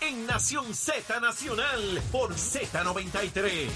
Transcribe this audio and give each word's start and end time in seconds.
en 0.00 0.26
Nación 0.26 0.74
Z 0.74 1.20
Nacional 1.20 2.02
por 2.10 2.34
Z93. 2.34 3.68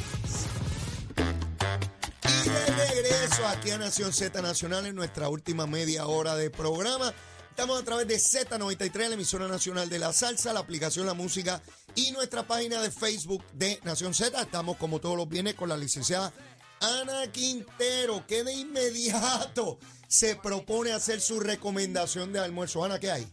Y 2.24 2.48
de 2.48 2.66
regreso 2.66 3.46
aquí 3.46 3.70
a 3.70 3.78
Nación 3.78 4.12
Z 4.12 4.42
Nacional 4.42 4.86
en 4.86 4.96
nuestra 4.96 5.28
última 5.28 5.68
media 5.68 6.08
hora 6.08 6.34
de 6.34 6.50
programa. 6.50 7.14
Estamos 7.50 7.80
a 7.80 7.84
través 7.84 8.08
de 8.08 8.16
Z93, 8.16 9.10
la 9.10 9.14
emisora 9.14 9.46
nacional 9.46 9.88
de 9.88 10.00
la 10.00 10.12
salsa, 10.12 10.52
la 10.52 10.58
aplicación 10.58 11.06
La 11.06 11.14
Música 11.14 11.62
y 11.94 12.10
nuestra 12.10 12.42
página 12.48 12.82
de 12.82 12.90
Facebook 12.90 13.44
de 13.52 13.78
Nación 13.84 14.12
Z. 14.12 14.42
Estamos 14.42 14.76
como 14.76 14.98
todos 14.98 15.16
los 15.16 15.28
viernes 15.28 15.54
con 15.54 15.68
la 15.68 15.76
licenciada 15.76 16.32
Ana 16.80 17.30
Quintero, 17.30 18.26
que 18.26 18.42
de 18.42 18.54
inmediato 18.54 19.78
se 20.08 20.34
propone 20.34 20.90
hacer 20.90 21.20
su 21.20 21.38
recomendación 21.38 22.32
de 22.32 22.40
almuerzo. 22.40 22.84
Ana, 22.84 22.98
¿qué 22.98 23.12
hay? 23.12 23.28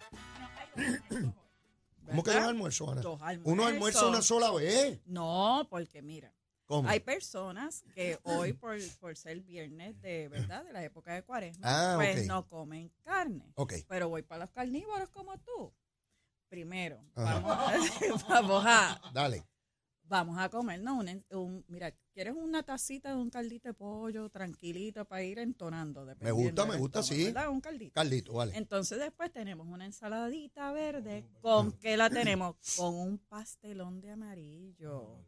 ¿Cómo 2.12 2.24
que 2.24 2.32
dos 2.32 2.44
almuerzos, 2.44 2.90
Ana? 2.90 3.02
Dos 3.02 3.20
Uno 3.44 3.66
almuerza 3.66 4.08
una 4.08 4.22
sola 4.22 4.52
vez. 4.52 5.00
No, 5.06 5.68
porque 5.70 6.02
mira, 6.02 6.34
¿Cómo? 6.66 6.88
hay 6.90 7.00
personas 7.00 7.84
que 7.94 8.20
hoy 8.24 8.54
por, 8.54 8.78
por 9.00 9.16
ser 9.16 9.42
viernes 9.42 10.00
de 10.02 10.28
verdad, 10.28 10.64
de 10.66 10.74
la 10.74 10.84
época 10.84 11.14
de 11.14 11.24
cuaresma, 11.24 11.66
Ah, 11.68 11.96
pues 11.96 12.28
no 12.28 12.48
comen 12.48 12.92
carne. 13.04 13.52
Ok. 13.56 13.74
Pero 13.88 14.10
voy 14.10 14.24
para 14.24 14.46
los 14.46 14.52
carnívoros 14.52 15.10
como 15.10 15.38
tú. 15.40 15.74
Primero, 16.50 17.04
Ajá. 17.16 17.40
vamos 17.42 17.52
a, 17.52 18.28
vamos 18.30 18.64
a, 18.66 19.02
Dale. 19.14 19.46
Vamos 20.08 20.38
a 20.40 20.50
comernos 20.50 20.98
un, 20.98 21.26
un- 21.38 21.66
mira, 21.68 21.94
¿quieres 22.14 22.34
una 22.36 22.64
tacita 22.64 23.10
de 23.10 23.16
un 23.16 23.30
caldito 23.30 23.68
de 23.70 23.74
pollo 23.74 24.30
tranquilito 24.30 25.06
para 25.06 25.24
ir 25.24 25.40
entonando? 25.40 26.06
Me 26.20 26.32
gusta, 26.32 26.66
me 26.66 26.78
gusta, 26.78 27.00
estómago, 27.00 27.04
sí. 27.04 27.26
¿verdad? 27.26 27.50
Un 27.50 27.62
caldito. 27.62 27.94
Carlito, 27.94 28.34
vale. 28.34 28.58
Entonces 28.58 29.00
después 29.00 29.32
tenemos 29.32 29.68
una 29.68 29.86
ensaladita 29.86 30.72
verde. 30.72 31.26
¿Con 31.42 31.72
qué 31.74 31.98
la 31.98 32.10
tenemos? 32.10 32.56
Con 32.76 32.96
un 32.96 33.18
pastelón 33.18 34.02
de 34.02 34.12
amarillo. 34.12 35.20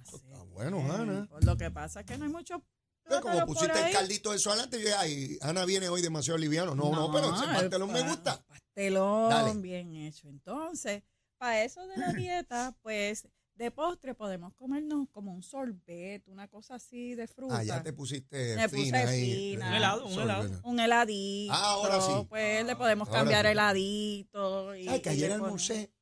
Así 0.00 0.16
está 0.16 0.42
bueno. 0.44 0.80
Ana. 0.92 1.26
Pues 1.30 1.44
lo 1.44 1.56
que 1.56 1.70
pasa 1.70 2.00
es 2.00 2.06
que 2.06 2.16
no 2.18 2.24
hay 2.24 2.30
mucho 2.30 2.62
Pero 3.04 3.20
como 3.20 3.46
pusiste 3.46 3.86
el 3.86 3.92
caldito 3.92 4.32
eso 4.32 4.50
adelante, 4.50 4.78
yo 4.78 4.84
dije, 4.84 4.94
ay, 4.98 5.38
Ana 5.40 5.64
viene 5.64 5.88
hoy 5.88 6.02
demasiado 6.02 6.38
liviano. 6.38 6.74
No, 6.74 6.90
no, 6.92 7.12
pero 7.12 7.34
ese 7.34 7.44
el 7.44 7.50
pastelón 7.50 7.92
me 7.92 8.02
gusta. 8.02 8.44
Pastelón 8.46 9.30
Dale. 9.30 9.54
bien 9.60 9.92
hecho. 9.94 10.28
Entonces, 10.28 11.02
para 11.36 11.62
eso 11.64 11.86
de 11.86 11.96
la 11.96 12.12
dieta, 12.12 12.74
pues 12.82 13.28
de 13.58 13.70
postre 13.72 14.14
podemos 14.14 14.54
comernos 14.54 15.08
como 15.10 15.34
un 15.34 15.42
sorbet, 15.42 16.22
una 16.28 16.48
cosa 16.48 16.76
así 16.76 17.14
de 17.14 17.26
fruta. 17.26 17.58
Ah, 17.58 17.64
ya 17.64 17.82
te 17.82 17.92
pusiste 17.92 18.54
Me 18.56 18.68
puse 18.68 18.82
fina 18.84 18.98
ahí. 19.00 19.50
fina. 19.52 19.68
Un 19.68 19.74
helado, 19.74 20.06
un 20.06 20.20
helado. 20.20 20.60
Un 20.62 20.80
heladito. 20.80 21.52
Ah, 21.52 21.72
ahora 21.72 22.00
sí. 22.00 22.12
Pues 22.28 22.64
le 22.64 22.76
podemos 22.76 23.08
Ahora 23.08 23.20
cambiar 23.20 23.44
sí. 23.46 23.50
heladito. 23.52 24.76
Y, 24.76 24.88
Ay, 24.88 25.00
que 25.00 25.10
y 25.10 25.12
ayer 25.12 25.28
le 25.30 25.34
ponemos- 25.38 25.44
almorcé 25.70 25.92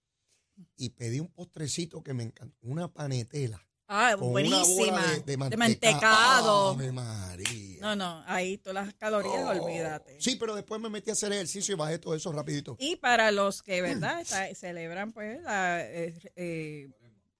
y 0.77 0.91
pedí 0.91 1.19
un 1.21 1.29
postrecito 1.29 2.03
que 2.03 2.13
me 2.15 2.25
encantó. 2.25 2.57
Una 2.63 2.93
panetela. 2.93 3.63
Ah, 3.89 4.17
Con 4.19 4.31
buenísima. 4.33 4.65
una 4.65 4.91
bola 5.01 5.03
de, 5.13 5.17
de 5.21 5.23
de 5.25 5.37
manteca- 5.37 5.57
mantecado. 5.59 6.71
Ave 6.73 6.93
María. 6.93 7.79
No, 7.81 7.95
no, 7.95 8.23
ahí 8.27 8.59
todas 8.59 8.85
las 8.87 8.95
calorías, 8.95 9.45
Oh. 9.45 9.63
olvídate. 9.63 10.21
Sí, 10.21 10.35
pero 10.37 10.57
después 10.57 10.81
me 10.81 10.89
metí 10.91 11.11
a 11.11 11.13
hacer 11.13 11.33
ejercicio 11.33 11.75
y 11.75 11.79
bajé 11.79 11.99
todo 12.01 12.15
eso 12.17 12.33
rapidito. 12.33 12.77
Y 12.81 12.97
para 12.97 13.31
los 13.31 13.63
que, 13.63 13.81
¿verdad? 13.83 14.21
Está- 14.23 14.53
celebran 14.57 15.13
pues 15.13 15.41
la, 15.43 15.83
eh, 15.85 16.19
eh, 16.35 16.89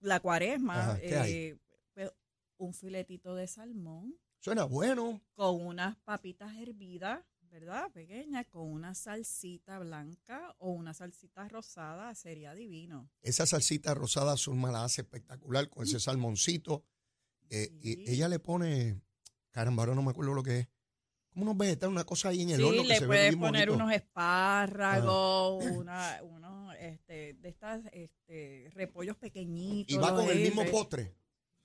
la 0.07 0.21
cuaresma, 0.21 0.99
eh, 1.03 1.57
pues, 1.95 2.11
un 2.59 2.73
filetito 2.73 3.35
de 3.35 3.47
salmón 3.47 4.15
Suena 4.39 4.65
bueno. 4.65 5.21
con 5.35 5.61
unas 5.67 5.97
papitas 5.99 6.55
hervidas, 6.57 7.25
¿verdad? 7.51 7.91
Pequeñas, 7.93 8.47
con 8.47 8.71
una 8.71 8.95
salsita 8.95 9.79
blanca 9.81 10.55
o 10.59 10.71
una 10.71 10.95
salsita 10.95 11.49
rosada, 11.49 12.15
sería 12.15 12.55
divino. 12.55 13.11
Esa 13.23 13.47
salsita 13.47 13.95
rosada 13.95 14.33
azul 14.35 14.61
la 14.61 14.85
hace 14.85 15.03
espectacular 15.03 15.69
con 15.69 15.85
ese 15.85 15.99
salmoncito. 16.01 16.85
Eh, 17.51 17.71
Mm. 17.73 17.81
Sí. 17.83 18.05
Y 18.07 18.11
ella 18.11 18.29
le 18.29 18.39
pone, 18.39 19.01
caramba, 19.51 19.83
ahora 19.83 19.95
no 19.95 20.03
me 20.03 20.11
acuerdo 20.11 20.35
lo 20.35 20.43
que 20.43 20.61
es. 20.61 20.69
Unos 21.37 21.57
vegetales, 21.57 21.93
una 21.93 22.05
cosa 22.05 22.31
ahí 22.31 22.43
en 22.43 22.51
el 22.51 22.57
sí, 22.57 22.63
horno 22.63 22.83
que 22.83 22.89
le 22.89 22.99
se 22.99 23.07
puedes 23.07 23.37
poner 23.37 23.69
bonito. 23.69 23.85
unos 23.85 23.95
espárragos, 23.95 25.65
una, 25.67 26.21
unos, 26.23 26.75
este, 26.81 27.35
de 27.35 27.49
estas, 27.49 27.83
este, 27.93 28.71
repollos 28.75 29.17
pequeñitos. 29.17 29.95
Y 29.95 29.99
va 29.99 30.15
con 30.15 30.29
el 30.29 30.39
mismo 30.41 30.65
postre. 30.67 31.15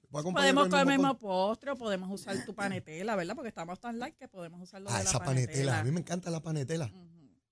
Podemos 0.10 0.34
con 0.34 0.70
comer 0.72 0.82
el 0.82 0.88
mismo 1.00 1.18
postre. 1.18 1.72
o 1.72 1.76
podemos 1.78 2.12
usar 2.12 2.44
tu 2.46 2.54
panetela, 2.54 3.16
¿verdad? 3.16 3.34
Porque 3.36 3.48
estamos 3.50 3.80
tan 3.80 3.98
light 3.98 4.18
que 4.18 4.28
podemos 4.28 4.62
usar 4.62 4.82
lo 4.82 4.90
Ah, 4.90 4.98
de 4.98 5.04
la 5.06 5.10
esa 5.10 5.20
panetela. 5.20 5.80
A 5.80 5.84
mí 5.86 5.92
me 5.92 6.02
encanta 6.02 6.30
la 6.30 6.42
panetela. 6.42 6.92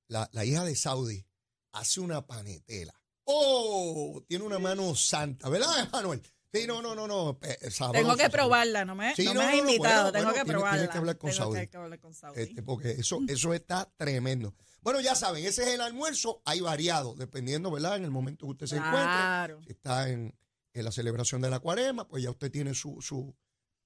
La, 0.08 0.30
la 0.34 0.44
hija 0.44 0.66
de 0.66 0.76
Saudi 0.76 1.26
hace 1.72 2.02
una 2.02 2.26
panetela. 2.28 2.94
¡Oh! 3.24 4.22
Tiene 4.28 4.44
una 4.44 4.60
mano 4.60 4.94
santa, 4.96 5.48
¿verdad, 5.50 5.88
Manuel? 5.92 6.22
Sí, 6.52 6.66
no, 6.66 6.82
no, 6.82 6.96
no, 6.96 7.08
no. 7.08 7.38
pe- 7.38 7.58
sabroso, 7.70 7.92
Tengo 7.94 8.16
que 8.16 8.24
sabroso. 8.24 8.32
probarla, 8.32 8.84
no 8.86 8.96
me, 8.96 9.16
Sí, 9.16 9.26
no 9.26 9.36
me 9.36 9.44
has 9.44 9.56
invitado, 9.56 10.12
bueno, 10.12 10.12
tengo 10.12 10.26
bueno, 10.26 10.34
que 10.34 10.40
tienes- 10.40 10.52
probarla. 10.52 10.78
tienes 10.78 10.90
que 10.92 10.98
hablar 10.98 11.18
con 11.18 11.30
Tengo 11.30 11.44
Saudi. 11.44 11.68
que 11.68 11.78
hablar 11.78 12.00
con 12.00 12.14
Saudi. 12.16 12.42
Este, 12.42 12.64
porque 12.64 12.92
eso, 12.92 13.20
eso 13.28 13.54
está 13.54 13.88
tremendo. 13.98 14.56
Bueno, 14.82 15.00
ya 15.00 15.14
saben, 15.14 15.46
ese 15.46 15.62
es 15.64 15.68
el 15.70 15.82
almuerzo. 15.82 16.42
Hay 16.46 16.62
variado, 16.62 17.14
dependiendo, 17.16 17.70
¿verdad? 17.70 17.98
En 17.98 18.04
el 18.06 18.12
momento 18.12 18.46
que 18.48 18.52
usted 18.52 18.66
se 18.68 18.76
encuentre. 18.78 19.02
claro. 19.02 19.62
Si 19.66 19.72
está 19.74 20.10
en, 20.10 20.34
en 20.74 20.86
la 20.86 20.92
celebración 20.92 21.42
de 21.42 21.50
la 21.50 21.60
cuarema, 21.60 22.08
pues 22.08 22.24
ya 22.24 22.32
usted 22.32 22.50
tiene 22.52 22.74
su... 22.74 23.00
su 23.02 23.36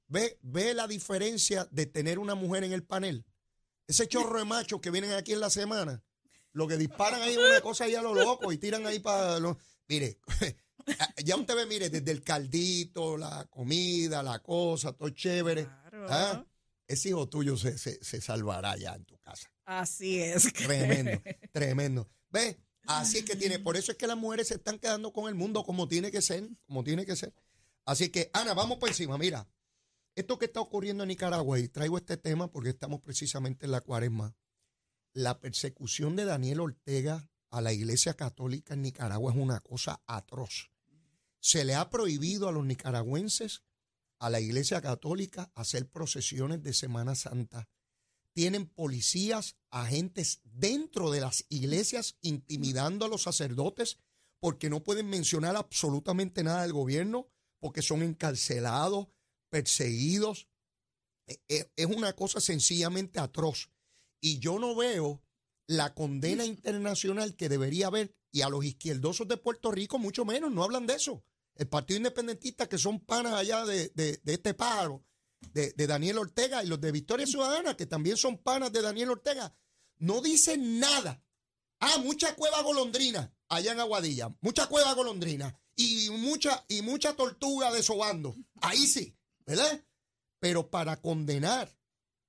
ve, 0.07 0.38
ve 0.41 0.73
la 0.73 0.88
diferencia 0.88 1.68
de 1.72 1.85
tener 1.88 2.19
una 2.19 2.35
mujer 2.35 2.63
en 2.63 2.72
el 2.73 2.84
panel. 2.84 3.25
Ese 3.88 4.07
chorro 4.07 4.38
de 4.40 4.46
machos 4.46 4.79
que 4.79 4.90
vienen 4.91 5.12
aquí 5.13 5.34
en 5.34 5.40
la 5.41 5.50
semana, 5.50 6.02
lo 6.53 6.68
que 6.68 6.78
disparan 6.78 7.22
ahí 7.22 7.31
es 7.34 7.38
una 7.40 7.59
cosa 7.62 7.84
ahí 7.85 7.96
a 7.96 8.02
lo 8.02 8.13
loco 8.13 8.52
y 8.53 8.57
tiran 8.57 8.85
ahí 8.85 9.00
para... 9.00 9.40
Mire, 9.90 10.19
ya 11.23 11.35
usted 11.35 11.55
ve, 11.55 11.66
mire, 11.66 11.89
desde 11.89 12.11
el 12.11 12.23
caldito, 12.23 13.17
la 13.17 13.45
comida, 13.45 14.21
la 14.23 14.39
cosa, 14.39 14.94
todo 14.94 15.09
chévere. 15.09 15.66
Claro. 15.66 16.07
Ah, 16.09 16.45
Ese 16.88 17.09
hijo 17.09 17.27
tuyo 17.27 17.57
se, 17.57 17.77
se, 17.77 18.03
se 18.03 18.21
salvará 18.21 18.75
ya 18.77 18.93
en 18.95 19.05
tu 19.05 19.17
casa. 19.19 19.49
Así 19.66 20.19
es. 20.19 20.51
Tremendo, 20.53 21.22
tremendo. 21.51 22.09
¿Ves? 22.29 22.57
Así 22.85 23.19
es 23.19 23.25
que 23.25 23.35
tiene, 23.35 23.59
por 23.59 23.77
eso 23.77 23.93
es 23.93 23.97
que 23.97 24.07
las 24.07 24.17
mujeres 24.17 24.49
se 24.49 24.55
están 24.55 24.77
quedando 24.77 25.13
con 25.13 25.29
el 25.29 25.35
mundo 25.35 25.63
como 25.63 25.88
tiene 25.88 26.11
que 26.11 26.22
ser, 26.22 26.49
como 26.66 26.83
tiene 26.83 27.05
que 27.05 27.16
ser. 27.16 27.33
Así 27.85 28.09
que, 28.09 28.29
Ana, 28.33 28.53
vamos 28.53 28.77
por 28.77 28.89
encima. 28.89 29.17
Mira, 29.17 29.47
esto 30.16 30.38
que 30.38 30.45
está 30.45 30.59
ocurriendo 30.59 31.03
en 31.03 31.09
Nicaragua, 31.09 31.59
y 31.59 31.67
traigo 31.69 31.97
este 31.97 32.17
tema 32.17 32.51
porque 32.51 32.69
estamos 32.69 33.01
precisamente 33.01 33.66
en 33.66 33.72
la 33.72 33.81
cuaresma, 33.81 34.35
la 35.13 35.39
persecución 35.39 36.16
de 36.16 36.25
Daniel 36.25 36.59
Ortega 36.59 37.29
a 37.49 37.61
la 37.61 37.72
Iglesia 37.72 38.16
Católica 38.16 38.73
en 38.73 38.81
Nicaragua 38.81 39.31
es 39.31 39.38
una 39.38 39.59
cosa 39.59 40.01
atroz. 40.05 40.72
Se 41.43 41.65
le 41.65 41.75
ha 41.75 41.89
prohibido 41.89 42.47
a 42.47 42.53
los 42.53 42.65
nicaragüenses, 42.65 43.63
a 44.17 44.29
la 44.29 44.39
Iglesia 44.39 44.81
Católica, 44.81 45.51
hacer 45.55 45.89
procesiones 45.89 46.63
de 46.63 46.73
Semana 46.73 47.15
Santa 47.15 47.67
tienen 48.33 48.65
policías, 48.65 49.57
agentes 49.69 50.41
dentro 50.43 51.11
de 51.11 51.21
las 51.21 51.45
iglesias 51.49 52.17
intimidando 52.21 53.05
a 53.05 53.07
los 53.07 53.23
sacerdotes 53.23 53.99
porque 54.39 54.69
no 54.69 54.83
pueden 54.83 55.09
mencionar 55.09 55.55
absolutamente 55.55 56.43
nada 56.43 56.63
del 56.63 56.73
gobierno, 56.73 57.29
porque 57.59 57.81
son 57.81 58.03
encarcelados, 58.03 59.07
perseguidos. 59.49 60.49
Eh, 61.27 61.41
eh, 61.47 61.71
Es 61.75 61.85
una 61.85 62.13
cosa 62.13 62.41
sencillamente 62.41 63.19
atroz. 63.19 63.69
Y 64.19 64.39
yo 64.39 64.59
no 64.59 64.75
veo 64.75 65.23
la 65.67 65.93
condena 65.93 66.43
internacional 66.45 67.35
que 67.35 67.49
debería 67.49 67.87
haber, 67.87 68.15
y 68.31 68.41
a 68.41 68.49
los 68.49 68.65
izquierdosos 68.65 69.27
de 69.27 69.37
Puerto 69.37 69.71
Rico 69.71 69.97
mucho 69.97 70.25
menos, 70.25 70.51
no 70.51 70.63
hablan 70.63 70.87
de 70.87 70.95
eso. 70.95 71.23
El 71.56 71.68
Partido 71.68 71.97
Independentista, 71.97 72.68
que 72.68 72.78
son 72.78 73.00
panas 73.00 73.34
allá 73.34 73.66
de, 73.66 73.90
de- 73.96 74.19
de 74.24 74.34
este 74.34 74.53
pájaro, 74.53 75.06
de, 75.53 75.72
de 75.74 75.88
Daniel 75.88 76.18
Ortega, 76.19 76.64
y 76.64 76.68
los 76.68 76.80
de 76.81 76.91
Victoria 76.91 77.28
Ciudadana, 77.28 77.75
que 77.78 77.86
también 77.86 78.18
son 78.18 78.38
panas 78.38 78.72
de 78.72 78.81
Daniel 78.81 79.12
Ortega, 79.12 79.56
no 79.97 80.22
dicen 80.22 80.80
nada. 80.80 81.24
Ah, 81.80 81.97
mucha 82.00 82.36
cueva 82.36 82.62
golondrina 82.62 83.34
allá 83.50 83.74
en 83.74 83.80
Aguadilla, 83.80 84.36
mucha 84.41 84.68
cueva 84.68 84.94
golondrina 84.94 85.59
y 85.76 86.09
mucha, 86.11 86.66
y 86.70 86.82
mucha 86.82 87.14
tortuga 87.16 87.72
desobando. 87.72 88.35
Ahí 88.61 88.88
sí, 88.88 89.16
¿verdad? 89.46 89.84
Pero 90.40 90.70
para 90.72 91.02
condenar 91.02 91.78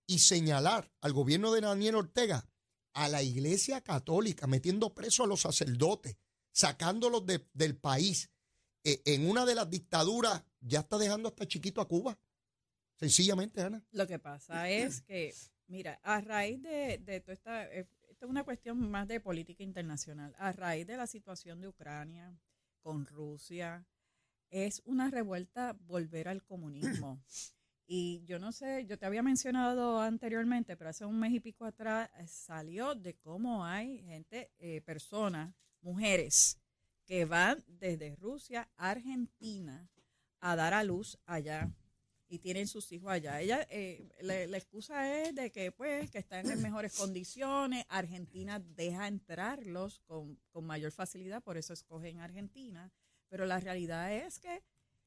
y 0.06 0.19
señalar 0.19 0.93
al 1.00 1.12
gobierno 1.12 1.53
de 1.53 1.61
Daniel 1.62 1.94
Ortega, 1.94 2.47
a 2.94 3.09
la 3.09 3.23
iglesia 3.23 3.81
católica, 3.81 4.47
metiendo 4.47 4.94
preso 4.94 5.25
a 5.25 5.27
los 5.27 5.41
sacerdotes, 5.41 6.17
sacándolos 6.53 7.25
de- 7.27 7.49
del 7.53 7.77
país, 7.77 8.31
en 8.84 9.28
una 9.28 9.44
de 9.46 9.54
las 9.54 9.69
dictaduras, 9.70 10.44
ya 10.60 10.81
está 10.81 10.98
dejando 10.98 11.28
hasta 11.28 11.46
chiquito 11.46 11.81
a 11.81 11.88
Cuba. 11.88 12.19
Sencillamente, 12.96 13.60
Ana. 13.60 13.82
Lo 13.92 14.06
que 14.06 14.19
pasa 14.19 14.69
es 14.70 15.00
que, 15.00 15.34
mira, 15.66 16.00
a 16.02 16.20
raíz 16.20 16.62
de, 16.62 16.98
de 16.98 17.20
toda 17.20 17.34
esta, 17.34 17.64
eh, 17.64 17.88
esta 18.08 18.26
es 18.26 18.31
una 18.31 18.44
cuestión 18.44 18.90
más 18.90 19.08
de 19.08 19.20
política 19.20 19.62
internacional, 19.62 20.34
a 20.38 20.52
raíz 20.52 20.86
de 20.86 20.96
la 20.96 21.06
situación 21.06 21.60
de 21.60 21.69
Ucrania 21.69 22.38
con 22.81 23.06
Rusia, 23.06 23.86
es 24.50 24.82
una 24.84 25.10
revuelta 25.10 25.76
volver 25.81 26.28
al 26.28 26.44
comunismo. 26.44 27.22
Y 27.86 28.25
yo 28.25 28.38
no 28.38 28.52
sé, 28.52 28.86
yo 28.86 28.98
te 28.98 29.04
había 29.04 29.22
mencionado 29.22 30.00
anteriormente, 30.00 30.76
pero 30.76 30.90
hace 30.90 31.04
un 31.04 31.19
mes 31.19 31.34
y 31.34 31.40
pico 31.40 31.66
atrás 31.66 32.08
eh, 32.19 32.26
salió 32.26 32.94
de 32.94 33.14
cómo 33.14 33.64
hay 33.64 33.98
gente, 34.04 34.50
eh, 34.58 34.81
personas, 34.81 35.54
mujeres, 35.82 36.58
que 37.05 37.25
van 37.25 37.62
desde 37.67 38.17
Rusia 38.17 38.69
a 38.77 38.91
Argentina 38.91 39.89
a 40.41 40.56
dar 40.56 40.75
a 40.75 40.85
luz 40.85 41.19
allá 41.27 41.71
y 42.29 42.39
tienen 42.39 42.67
sus 42.67 42.91
hijos 42.93 43.11
allá. 43.11 43.41
Ella, 43.41 43.67
eh, 43.71 44.09
la, 44.21 44.56
excusa 44.56 45.23
es 45.23 45.35
de 45.35 45.53
que 45.53 45.73
pues 45.73 46.11
que 46.11 46.19
están 46.19 46.51
en 46.51 46.61
mejores 46.62 46.97
condiciones, 46.97 47.85
Argentina 47.89 48.59
deja 48.59 49.06
entrarlos 49.06 50.01
con, 50.01 50.39
con 50.51 50.65
mayor 50.65 50.91
facilidad, 50.91 51.43
por 51.43 51.56
eso 51.56 51.73
escogen 51.73 52.21
Argentina, 52.21 52.91
pero 53.29 53.47
la 53.47 53.61
realidad 53.61 54.12
es 54.12 54.39
que 54.39 54.62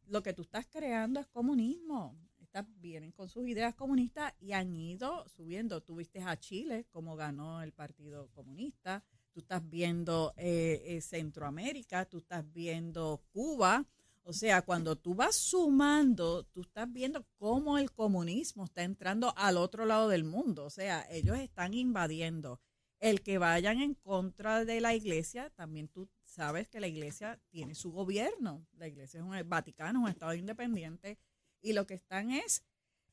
lo 0.07 0.23
que 0.23 0.33
tú 0.33 0.43
estás 0.43 0.67
creando 0.67 1.19
es 1.19 1.27
comunismo. 1.27 2.17
Estas 2.39 2.65
vienen 2.79 3.11
con 3.11 3.27
sus 3.27 3.45
ideas 3.47 3.75
comunistas 3.75 4.33
y 4.39 4.53
han 4.53 4.73
ido 4.73 5.27
subiendo. 5.27 5.81
Tuviste 5.81 6.21
a 6.21 6.39
Chile, 6.39 6.85
como 6.91 7.15
ganó 7.15 7.61
el 7.61 7.73
Partido 7.73 8.29
Comunista. 8.29 9.03
Tú 9.37 9.41
estás 9.41 9.69
viendo 9.69 10.33
eh, 10.35 10.81
eh, 10.83 10.99
Centroamérica, 10.99 12.05
tú 12.05 12.17
estás 12.17 12.43
viendo 12.53 13.21
Cuba. 13.31 13.85
O 14.23 14.33
sea, 14.33 14.63
cuando 14.63 14.95
tú 14.95 15.13
vas 15.13 15.35
sumando, 15.35 16.41
tú 16.45 16.61
estás 16.61 16.91
viendo 16.91 17.23
cómo 17.37 17.77
el 17.77 17.91
comunismo 17.91 18.63
está 18.63 18.81
entrando 18.81 19.35
al 19.37 19.57
otro 19.57 19.85
lado 19.85 20.09
del 20.09 20.23
mundo. 20.23 20.65
O 20.65 20.71
sea, 20.71 21.05
ellos 21.11 21.37
están 21.37 21.75
invadiendo. 21.75 22.59
El 22.99 23.21
que 23.21 23.37
vayan 23.37 23.79
en 23.79 23.93
contra 23.93 24.65
de 24.65 24.81
la 24.81 24.95
iglesia, 24.95 25.51
también 25.51 25.87
tú 25.87 26.09
sabes 26.23 26.67
que 26.67 26.79
la 26.79 26.87
iglesia 26.87 27.39
tiene 27.51 27.75
su 27.75 27.91
gobierno. 27.91 28.65
La 28.73 28.87
iglesia 28.87 29.19
es 29.19 29.23
un 29.23 29.35
el 29.35 29.43
Vaticano, 29.43 30.01
un 30.01 30.09
estado 30.09 30.33
independiente. 30.33 31.19
Y 31.61 31.73
lo 31.73 31.85
que 31.85 31.93
están 31.93 32.31
es 32.31 32.63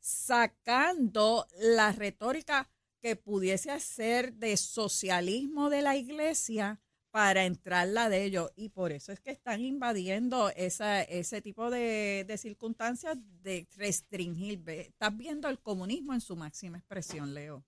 sacando 0.00 1.46
la 1.58 1.92
retórica 1.92 2.70
que 3.04 3.16
pudiese 3.16 3.70
hacer 3.70 4.32
de 4.32 4.56
socialismo 4.56 5.68
de 5.68 5.82
la 5.82 5.94
iglesia 5.94 6.80
para 7.10 7.44
entrar 7.44 7.86
la 7.86 8.08
de 8.08 8.24
ellos. 8.24 8.50
Y 8.56 8.70
por 8.70 8.92
eso 8.92 9.12
es 9.12 9.20
que 9.20 9.30
están 9.30 9.60
invadiendo 9.60 10.48
ese 10.56 11.42
tipo 11.42 11.68
de, 11.70 12.24
de 12.26 12.38
circunstancias 12.38 13.18
de 13.42 13.68
restringir. 13.76 14.66
Estás 14.70 15.14
viendo 15.18 15.50
el 15.50 15.60
comunismo 15.60 16.14
en 16.14 16.22
su 16.22 16.34
máxima 16.34 16.78
expresión, 16.78 17.34
Leo. 17.34 17.62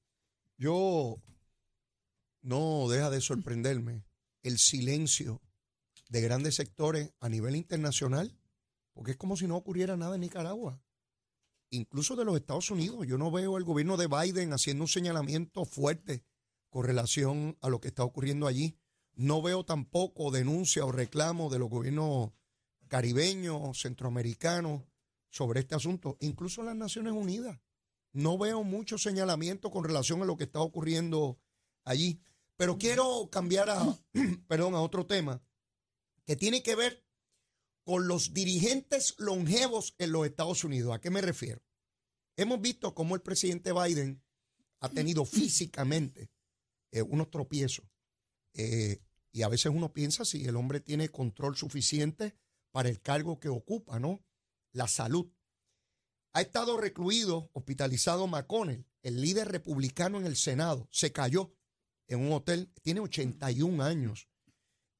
Yo 0.56 1.18
no 2.40 2.88
deja 2.88 3.10
de 3.10 3.20
sorprenderme 3.20 4.06
el 4.42 4.56
silencio 4.56 5.42
de 6.08 6.22
grandes 6.22 6.54
sectores 6.54 7.12
a 7.20 7.28
nivel 7.28 7.56
internacional, 7.56 8.34
porque 8.94 9.10
es 9.10 9.16
como 9.18 9.36
si 9.36 9.46
no 9.46 9.56
ocurriera 9.56 9.98
nada 9.98 10.14
en 10.14 10.22
Nicaragua, 10.22 10.80
incluso 11.70 12.16
de 12.16 12.24
los 12.24 12.36
Estados 12.36 12.70
Unidos. 12.70 13.06
Yo 13.06 13.18
no 13.18 13.30
veo 13.30 13.56
el 13.56 13.64
gobierno 13.64 13.96
de 13.96 14.06
Biden 14.06 14.52
haciendo 14.52 14.84
un 14.84 14.88
señalamiento 14.88 15.64
fuerte 15.64 16.24
con 16.70 16.84
relación 16.84 17.56
a 17.60 17.68
lo 17.68 17.80
que 17.80 17.88
está 17.88 18.04
ocurriendo 18.04 18.46
allí. 18.46 18.76
No 19.14 19.40
veo 19.42 19.64
tampoco 19.64 20.30
denuncia 20.30 20.84
o 20.84 20.92
reclamo 20.92 21.48
de 21.48 21.58
los 21.58 21.70
gobiernos 21.70 22.32
caribeños, 22.88 23.80
centroamericanos 23.80 24.82
sobre 25.30 25.60
este 25.60 25.74
asunto, 25.74 26.16
incluso 26.20 26.62
las 26.62 26.76
Naciones 26.76 27.12
Unidas. 27.12 27.58
No 28.12 28.38
veo 28.38 28.62
mucho 28.62 28.98
señalamiento 28.98 29.70
con 29.70 29.84
relación 29.84 30.22
a 30.22 30.24
lo 30.24 30.36
que 30.36 30.44
está 30.44 30.60
ocurriendo 30.60 31.38
allí. 31.84 32.20
Pero 32.56 32.78
quiero 32.78 33.28
cambiar 33.30 33.70
a, 33.70 33.98
perdón, 34.48 34.74
a 34.74 34.80
otro 34.80 35.06
tema 35.06 35.42
que 36.24 36.36
tiene 36.36 36.62
que 36.62 36.74
ver 36.74 37.05
con 37.86 38.08
los 38.08 38.34
dirigentes 38.34 39.14
longevos 39.16 39.94
en 39.98 40.10
los 40.10 40.26
Estados 40.26 40.64
Unidos. 40.64 40.92
¿A 40.92 41.00
qué 41.00 41.08
me 41.08 41.20
refiero? 41.20 41.62
Hemos 42.36 42.60
visto 42.60 42.92
cómo 42.96 43.14
el 43.14 43.22
presidente 43.22 43.72
Biden 43.72 44.20
ha 44.80 44.88
tenido 44.88 45.24
físicamente 45.24 46.28
eh, 46.90 47.02
unos 47.02 47.30
tropiezos. 47.30 47.84
Eh, 48.54 49.00
y 49.30 49.42
a 49.42 49.48
veces 49.48 49.70
uno 49.72 49.92
piensa 49.92 50.24
si 50.24 50.44
el 50.46 50.56
hombre 50.56 50.80
tiene 50.80 51.10
control 51.10 51.56
suficiente 51.56 52.34
para 52.72 52.88
el 52.88 53.00
cargo 53.00 53.38
que 53.38 53.48
ocupa, 53.48 54.00
¿no? 54.00 54.20
La 54.72 54.88
salud. 54.88 55.30
Ha 56.32 56.40
estado 56.40 56.76
recluido, 56.78 57.50
hospitalizado 57.52 58.26
McConnell, 58.26 58.84
el 59.02 59.20
líder 59.20 59.46
republicano 59.46 60.18
en 60.18 60.26
el 60.26 60.36
Senado. 60.36 60.88
Se 60.90 61.12
cayó 61.12 61.54
en 62.08 62.18
un 62.18 62.32
hotel, 62.32 62.72
tiene 62.82 62.98
81 62.98 63.84
años. 63.84 64.28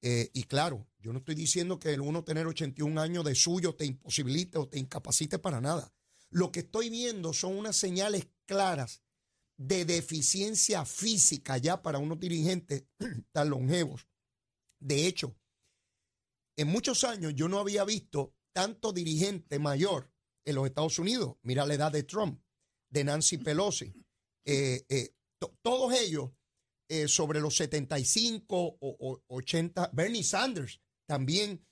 Eh, 0.03 0.31
y 0.32 0.44
claro, 0.44 0.87
yo 1.06 1.12
no 1.12 1.20
estoy 1.20 1.37
diciendo 1.37 1.79
que 1.79 1.94
el 1.94 2.00
uno 2.00 2.25
tener 2.25 2.49
81 2.49 3.00
años 3.00 3.25
de 3.25 3.37
suyo 3.37 3.76
te 3.76 3.85
imposibilite 3.85 4.58
o 4.58 4.69
te 4.69 4.81
incapacite 4.81 5.38
para 5.38 5.61
nada. 5.61 5.94
Lo 6.31 6.50
que 6.50 6.61
estoy 6.61 6.91
viendo 6.91 7.32
son 7.32 7.56
unas 7.56 7.76
señales 7.76 8.26
claras 8.44 9.05
de 9.56 9.85
deficiencia 9.85 10.85
física 10.85 11.58
ya 11.58 11.81
para 11.81 12.00
unos 12.00 12.19
dirigentes 12.19 12.87
tan 13.31 13.50
longevos. 13.50 14.08
De 14.81 15.06
hecho, 15.06 15.37
en 16.56 16.67
muchos 16.67 17.05
años 17.05 17.35
yo 17.37 17.47
no 17.47 17.61
había 17.61 17.85
visto 17.85 18.35
tanto 18.53 18.93
dirigente 18.93 19.61
mayor 19.61 20.12
en 20.44 20.56
los 20.56 20.67
Estados 20.67 20.99
Unidos. 20.99 21.37
Mira 21.43 21.64
la 21.67 21.75
edad 21.75 21.93
de 21.93 22.03
Trump, 22.03 22.43
de 22.91 23.05
Nancy 23.05 23.38
Pelosi. 23.38 23.94
Eh, 24.44 24.85
eh, 24.88 25.14
todos 25.62 25.93
ellos 25.93 26.32
eh, 26.88 27.06
sobre 27.06 27.38
los 27.38 27.55
75 27.55 28.79
o, 28.81 29.23
80. 29.29 29.91
Bernie 29.93 30.25
Sanders 30.25 30.81
también, 31.06 31.64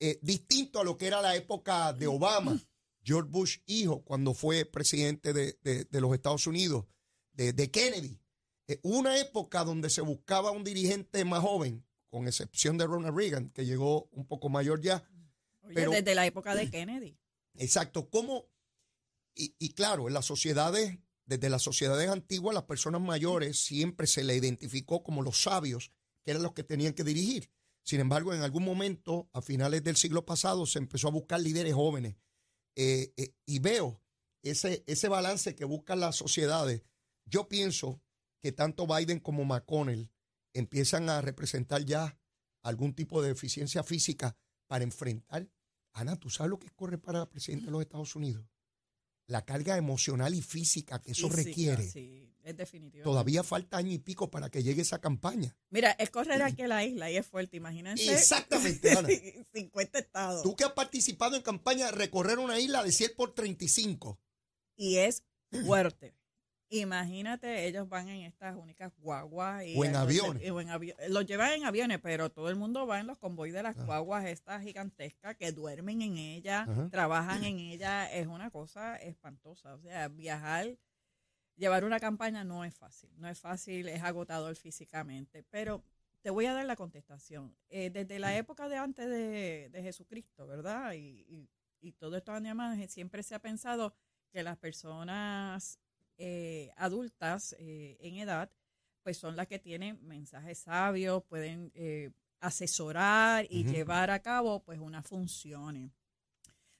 eh, 0.00 0.18
distinto 0.22 0.80
a 0.80 0.84
lo 0.84 0.96
que 0.96 1.06
era 1.06 1.22
la 1.22 1.36
época 1.36 1.92
de 1.92 2.06
Obama. 2.06 2.60
George 3.02 3.30
Bush 3.30 3.58
hijo, 3.66 4.02
cuando 4.04 4.34
fue 4.34 4.66
presidente 4.66 5.32
de, 5.32 5.86
los 5.92 6.12
Estados 6.12 6.46
Unidos, 6.46 6.84
de, 7.32 7.70
Kennedy. 7.70 8.20
Eh, 8.66 8.80
una 8.82 9.18
época 9.18 9.64
donde 9.64 9.88
se 9.88 10.02
buscaba 10.02 10.50
un 10.50 10.62
dirigente 10.62 11.24
más 11.24 11.40
joven, 11.40 11.86
con 12.10 12.26
excepción 12.26 12.76
de 12.76 12.86
Ronald 12.86 13.16
Reagan, 13.16 13.50
que 13.50 13.64
llegó 13.64 14.08
un 14.12 14.26
poco 14.26 14.50
mayor 14.50 14.82
ya. 14.82 15.08
pero, 15.74 15.90
desde 15.92 16.14
la 16.14 16.26
época 16.26 16.54
de 16.54 16.70
Kennedy. 16.70 17.18
Exacto. 17.54 18.10
¿Cómo? 18.10 18.50
Y, 19.34 19.54
y 19.58 19.72
claro, 19.72 20.08
en 20.08 20.14
las 20.14 20.26
sociedades 20.26 20.98
desde 21.28 21.50
las 21.50 21.62
sociedades 21.62 22.08
antiguas, 22.08 22.54
las 22.54 22.64
personas 22.64 23.02
mayores 23.02 23.58
siempre 23.58 24.06
se 24.06 24.24
le 24.24 24.34
identificó 24.34 25.02
como 25.02 25.22
los 25.22 25.42
sabios, 25.42 25.92
que 26.24 26.30
eran 26.30 26.42
los 26.42 26.54
que 26.54 26.64
tenían 26.64 26.94
que 26.94 27.04
dirigir. 27.04 27.50
Sin 27.88 28.00
embargo, 28.00 28.34
en 28.34 28.42
algún 28.42 28.64
momento, 28.64 29.30
a 29.32 29.40
finales 29.40 29.82
del 29.82 29.96
siglo 29.96 30.26
pasado, 30.26 30.66
se 30.66 30.78
empezó 30.78 31.08
a 31.08 31.10
buscar 31.10 31.40
líderes 31.40 31.72
jóvenes. 31.72 32.16
Eh, 32.76 33.14
eh, 33.16 33.34
y 33.46 33.60
veo 33.60 34.02
ese, 34.42 34.84
ese 34.86 35.08
balance 35.08 35.54
que 35.54 35.64
buscan 35.64 35.98
las 35.98 36.14
sociedades. 36.14 36.82
Yo 37.24 37.48
pienso 37.48 38.02
que 38.42 38.52
tanto 38.52 38.86
Biden 38.86 39.20
como 39.20 39.46
McConnell 39.46 40.10
empiezan 40.52 41.08
a 41.08 41.22
representar 41.22 41.82
ya 41.86 42.20
algún 42.62 42.92
tipo 42.92 43.22
de 43.22 43.28
deficiencia 43.28 43.82
física 43.82 44.36
para 44.66 44.84
enfrentar. 44.84 45.48
Ana, 45.94 46.16
¿tú 46.16 46.28
sabes 46.28 46.50
lo 46.50 46.58
que 46.58 46.68
corre 46.68 46.98
para 46.98 47.22
el 47.22 47.28
presidente 47.28 47.64
de 47.64 47.72
los 47.72 47.80
Estados 47.80 48.14
Unidos? 48.14 48.44
La 49.28 49.44
carga 49.44 49.76
emocional 49.76 50.34
y 50.34 50.42
física 50.42 51.00
que 51.00 51.12
eso 51.12 51.28
requiere. 51.28 51.88
Sí, 51.88 52.34
es 52.42 52.56
definitivo. 52.56 53.04
Todavía 53.04 53.42
falta 53.44 53.76
año 53.76 53.92
y 53.92 53.98
pico 53.98 54.30
para 54.30 54.50
que 54.50 54.62
llegue 54.62 54.82
esa 54.82 55.00
campaña. 55.00 55.54
Mira, 55.70 55.92
es 55.92 56.10
correr 56.10 56.42
aquí 56.42 56.62
a 56.62 56.68
la 56.68 56.84
isla 56.84 57.10
y 57.10 57.18
es 57.18 57.26
fuerte, 57.26 57.58
imagínense. 57.58 58.12
Exactamente, 58.12 58.90
Ana. 58.98 59.08
50 59.52 59.98
estados. 59.98 60.42
Tú 60.42 60.56
que 60.56 60.64
has 60.64 60.72
participado 60.72 61.36
en 61.36 61.42
campaña, 61.42 61.90
recorrer 61.90 62.38
una 62.38 62.58
isla 62.58 62.82
de 62.82 62.90
100 62.90 63.12
por 63.16 63.34
35. 63.34 64.18
Y 64.76 64.96
es 64.96 65.24
fuerte. 65.66 66.14
Imagínate, 66.70 67.66
ellos 67.66 67.88
van 67.88 68.08
en 68.08 68.22
estas 68.22 68.54
únicas 68.54 68.92
guaguas. 68.98 69.64
Y 69.64 69.78
o 69.78 69.84
en 69.84 69.96
aviones. 69.96 70.42
los 71.08 71.24
llevan 71.24 71.52
en 71.52 71.64
aviones, 71.64 71.98
pero 72.02 72.30
todo 72.30 72.50
el 72.50 72.56
mundo 72.56 72.86
va 72.86 73.00
en 73.00 73.06
los 73.06 73.16
convoys 73.16 73.54
de 73.54 73.62
las 73.62 73.78
ah. 73.78 73.84
guaguas 73.84 74.26
estas 74.26 74.62
gigantescas 74.62 75.34
que 75.36 75.50
duermen 75.52 76.02
en 76.02 76.18
ellas, 76.18 76.68
trabajan 76.90 77.44
en 77.44 77.58
ellas. 77.58 78.10
Es 78.12 78.26
una 78.26 78.50
cosa 78.50 78.96
espantosa. 78.96 79.74
O 79.74 79.80
sea, 79.80 80.08
viajar, 80.08 80.76
llevar 81.56 81.84
una 81.84 82.00
campaña 82.00 82.44
no 82.44 82.64
es 82.64 82.74
fácil. 82.74 83.10
No 83.16 83.28
es 83.28 83.40
fácil, 83.40 83.88
es 83.88 84.02
agotador 84.02 84.54
físicamente. 84.54 85.44
Pero 85.44 85.82
te 86.20 86.28
voy 86.28 86.44
a 86.44 86.52
dar 86.52 86.66
la 86.66 86.76
contestación. 86.76 87.56
Eh, 87.70 87.88
desde 87.88 88.18
la 88.18 88.36
época 88.36 88.68
de 88.68 88.76
antes 88.76 89.08
de, 89.08 89.70
Jesucristo, 89.82 90.46
¿verdad? 90.46 90.92
Y, 90.92 91.48
y, 91.80 91.92
todo 91.92 92.18
esto 92.18 92.32
siempre 92.88 93.22
se 93.22 93.34
ha 93.34 93.38
pensado 93.38 93.94
que 94.30 94.42
las 94.42 94.58
personas 94.58 95.78
eh, 96.18 96.72
adultas 96.76 97.54
eh, 97.58 97.96
en 98.00 98.16
edad, 98.16 98.50
pues 99.02 99.16
son 99.16 99.36
las 99.36 99.46
que 99.46 99.58
tienen 99.58 99.98
mensajes 100.06 100.58
sabios, 100.58 101.22
pueden 101.24 101.70
eh, 101.74 102.10
asesorar 102.40 103.46
y 103.48 103.64
llevar 103.64 104.10
a 104.10 104.20
cabo 104.20 104.60
pues 104.64 104.78
unas 104.78 105.06
funciones. 105.06 105.92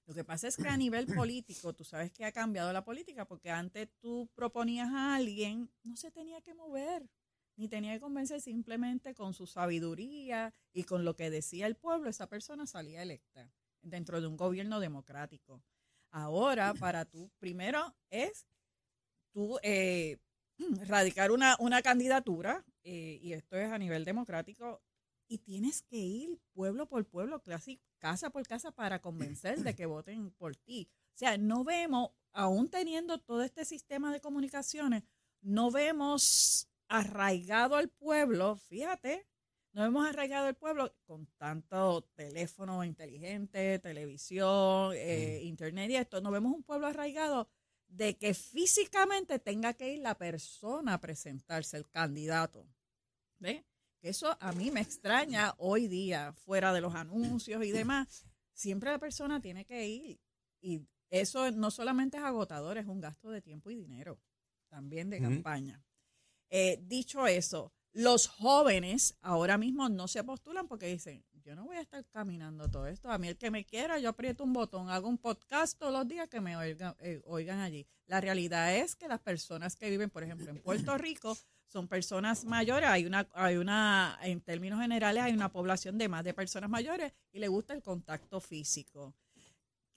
Lo 0.06 0.14
que 0.14 0.24
pasa 0.24 0.48
es 0.48 0.56
que 0.56 0.68
a 0.68 0.76
nivel 0.76 1.06
político, 1.06 1.72
tú 1.72 1.84
sabes 1.84 2.10
que 2.12 2.24
ha 2.24 2.32
cambiado 2.32 2.72
la 2.72 2.84
política, 2.84 3.26
porque 3.26 3.50
antes 3.50 3.88
tú 4.00 4.28
proponías 4.34 4.88
a 4.92 5.14
alguien, 5.14 5.70
no 5.84 5.96
se 5.96 6.10
tenía 6.10 6.40
que 6.40 6.54
mover, 6.54 7.08
ni 7.56 7.68
tenía 7.68 7.94
que 7.94 8.00
convencer 8.00 8.40
simplemente 8.40 9.14
con 9.14 9.34
su 9.34 9.46
sabiduría 9.46 10.52
y 10.72 10.84
con 10.84 11.04
lo 11.04 11.14
que 11.14 11.30
decía 11.30 11.66
el 11.66 11.76
pueblo, 11.76 12.10
esa 12.10 12.28
persona 12.28 12.66
salía 12.66 13.02
electa 13.02 13.50
dentro 13.82 14.20
de 14.20 14.26
un 14.26 14.36
gobierno 14.36 14.80
democrático. 14.80 15.62
Ahora, 16.10 16.72
para 16.80 17.04
tú, 17.04 17.30
primero 17.38 17.94
es 18.10 18.46
tú 19.32 19.58
eh, 19.62 20.18
radicar 20.86 21.30
una, 21.30 21.56
una 21.60 21.82
candidatura, 21.82 22.64
eh, 22.82 23.18
y 23.20 23.32
esto 23.32 23.56
es 23.56 23.70
a 23.70 23.78
nivel 23.78 24.04
democrático, 24.04 24.82
y 25.28 25.38
tienes 25.38 25.82
que 25.82 25.98
ir 25.98 26.40
pueblo 26.54 26.88
por 26.88 27.04
pueblo, 27.06 27.42
casi 27.42 27.80
casa 27.98 28.30
por 28.30 28.46
casa 28.46 28.70
para 28.72 29.00
convencer 29.00 29.58
de 29.58 29.74
que 29.74 29.86
voten 29.86 30.30
por 30.30 30.56
ti. 30.56 30.88
O 31.14 31.18
sea, 31.18 31.36
no 31.36 31.64
vemos, 31.64 32.10
aún 32.32 32.68
teniendo 32.70 33.18
todo 33.18 33.42
este 33.42 33.64
sistema 33.64 34.12
de 34.12 34.20
comunicaciones, 34.20 35.04
no 35.42 35.70
vemos 35.70 36.68
arraigado 36.88 37.76
al 37.76 37.88
pueblo, 37.90 38.56
fíjate, 38.56 39.26
no 39.72 39.84
hemos 39.84 40.06
arraigado 40.08 40.46
al 40.46 40.56
pueblo 40.56 40.94
con 41.04 41.26
tanto 41.36 42.02
teléfono 42.14 42.82
inteligente, 42.84 43.78
televisión, 43.78 44.92
eh, 44.94 45.40
internet 45.42 45.90
y 45.90 45.96
esto, 45.96 46.20
no 46.20 46.30
vemos 46.30 46.54
un 46.54 46.62
pueblo 46.62 46.86
arraigado 46.86 47.48
de 47.88 48.16
que 48.16 48.34
físicamente 48.34 49.38
tenga 49.38 49.74
que 49.74 49.94
ir 49.94 50.00
la 50.00 50.16
persona 50.16 50.94
a 50.94 51.00
presentarse, 51.00 51.76
el 51.76 51.88
candidato. 51.88 52.66
¿Ve? 53.38 53.64
Eso 54.02 54.36
a 54.40 54.52
mí 54.52 54.70
me 54.70 54.80
extraña 54.80 55.54
hoy 55.58 55.88
día, 55.88 56.32
fuera 56.32 56.72
de 56.72 56.80
los 56.80 56.94
anuncios 56.94 57.64
y 57.64 57.70
demás. 57.70 58.24
Siempre 58.52 58.90
la 58.90 58.98
persona 58.98 59.40
tiene 59.40 59.64
que 59.64 59.88
ir. 59.88 60.20
Y 60.60 60.82
eso 61.10 61.50
no 61.50 61.70
solamente 61.70 62.18
es 62.18 62.22
agotador, 62.22 62.78
es 62.78 62.86
un 62.86 63.00
gasto 63.00 63.30
de 63.30 63.40
tiempo 63.40 63.70
y 63.70 63.76
dinero, 63.76 64.20
también 64.68 65.10
de 65.10 65.20
campaña. 65.20 65.82
Eh, 66.50 66.78
dicho 66.82 67.26
eso, 67.26 67.72
los 67.92 68.28
jóvenes 68.28 69.16
ahora 69.22 69.58
mismo 69.58 69.88
no 69.88 70.08
se 70.08 70.22
postulan 70.22 70.68
porque 70.68 70.86
dicen, 70.86 71.24
yo 71.48 71.56
no 71.56 71.64
voy 71.64 71.78
a 71.78 71.80
estar 71.80 72.04
caminando 72.04 72.68
todo 72.68 72.86
esto. 72.86 73.10
A 73.10 73.16
mí 73.16 73.26
el 73.26 73.38
que 73.38 73.50
me 73.50 73.64
quiera, 73.64 73.98
yo 73.98 74.10
aprieto 74.10 74.44
un 74.44 74.52
botón, 74.52 74.90
hago 74.90 75.08
un 75.08 75.16
podcast 75.16 75.78
todos 75.78 75.90
los 75.90 76.06
días 76.06 76.28
que 76.28 76.42
me 76.42 76.54
oigan, 76.58 76.94
eh, 76.98 77.22
oigan 77.24 77.60
allí. 77.60 77.86
La 78.06 78.20
realidad 78.20 78.76
es 78.76 78.94
que 78.94 79.08
las 79.08 79.18
personas 79.18 79.74
que 79.74 79.88
viven, 79.88 80.10
por 80.10 80.22
ejemplo, 80.22 80.50
en 80.50 80.60
Puerto 80.60 80.98
Rico, 80.98 81.38
son 81.66 81.88
personas 81.88 82.44
mayores, 82.44 82.90
hay 82.90 83.06
una, 83.06 83.26
hay 83.32 83.56
una, 83.56 84.18
en 84.20 84.42
términos 84.42 84.78
generales, 84.78 85.22
hay 85.22 85.32
una 85.32 85.50
población 85.50 85.96
de 85.96 86.08
más 86.08 86.22
de 86.22 86.34
personas 86.34 86.68
mayores 86.68 87.14
y 87.32 87.38
le 87.38 87.48
gusta 87.48 87.72
el 87.72 87.82
contacto 87.82 88.40
físico. 88.40 89.14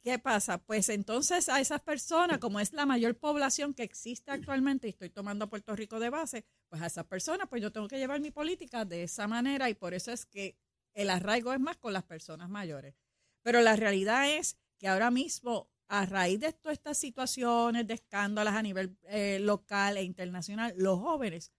¿Qué 0.01 0.20
pasa? 0.20 0.58
Pues 0.58 0.88
entonces 0.88 1.50
a 1.50 1.60
esas 1.60 1.81
personas, 1.81 2.38
como 2.38 2.62
es 2.62 2.72
la 2.72 2.86
mayor 2.86 3.17
población 3.17 3.74
que 3.74 3.84
existe 3.84 4.31
actualmente, 4.31 4.88
y 4.88 4.91
estoy 4.91 5.10
tomando 5.10 5.46
a 5.46 5.50
Puerto 5.50 5.75
Rico 5.75 6.00
de 6.00 6.10
base, 6.10 6.46
pues 6.70 6.81
a 6.81 6.86
esas 6.86 7.05
personas, 7.08 7.50
pues 7.50 7.62
yo 7.62 7.74
tengo 7.74 7.89
que 7.89 7.98
llevar 7.98 8.22
mi 8.22 8.31
política 8.31 8.86
de 8.86 9.03
esa 9.03 9.27
manera 9.27 9.70
y 9.70 9.74
por 9.74 9.93
eso 9.93 10.13
es 10.13 10.25
que 10.25 10.55
el 10.93 11.10
arraigo 11.10 11.53
es 11.53 11.60
más 11.60 11.77
con 11.77 11.93
las 11.93 12.03
personas 12.03 12.50
mayores. 12.50 12.95
Pero 13.41 13.62
la 13.62 13.75
realidad 13.75 14.29
es 14.29 14.57
que 14.77 14.88
ahora 14.88 15.12
mismo, 15.12 15.69
a 15.88 16.05
raíz 16.05 16.39
de 16.39 16.53
todas 16.53 16.77
estas 16.77 16.98
situaciones 16.98 17.88
de 17.88 17.95
escándalos 17.95 18.53
a 18.53 18.62
nivel 18.62 18.98
eh, 19.03 19.39
local 19.39 19.98
e 19.98 20.03
internacional, 20.03 20.74
los 20.77 21.00
jóvenes 21.00 21.51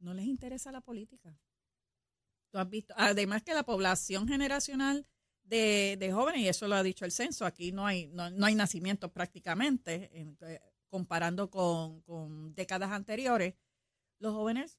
no 0.00 0.14
les 0.14 0.26
interesa 0.26 0.72
la 0.72 0.80
política. 0.80 1.36
Tú 2.50 2.58
has 2.58 2.68
visto, 2.68 2.94
además 2.96 3.42
que 3.42 3.54
la 3.54 3.62
población 3.62 4.26
generacional 4.26 5.06
de, 5.44 6.10
jóvenes, 6.12 6.42
y 6.42 6.48
eso 6.48 6.68
lo 6.68 6.76
ha 6.76 6.82
dicho 6.82 7.04
el 7.04 7.12
censo, 7.12 7.44
aquí 7.44 7.72
no 7.72 7.86
hay, 7.86 8.06
no, 8.08 8.24
hay 8.24 8.54
nacimientos 8.54 9.10
prácticamente, 9.10 10.10
eh, 10.12 10.60
comparando 10.88 11.50
con, 11.50 12.02
con, 12.02 12.54
décadas 12.54 12.90
anteriores, 12.90 13.54
los 14.18 14.32
jóvenes 14.32 14.78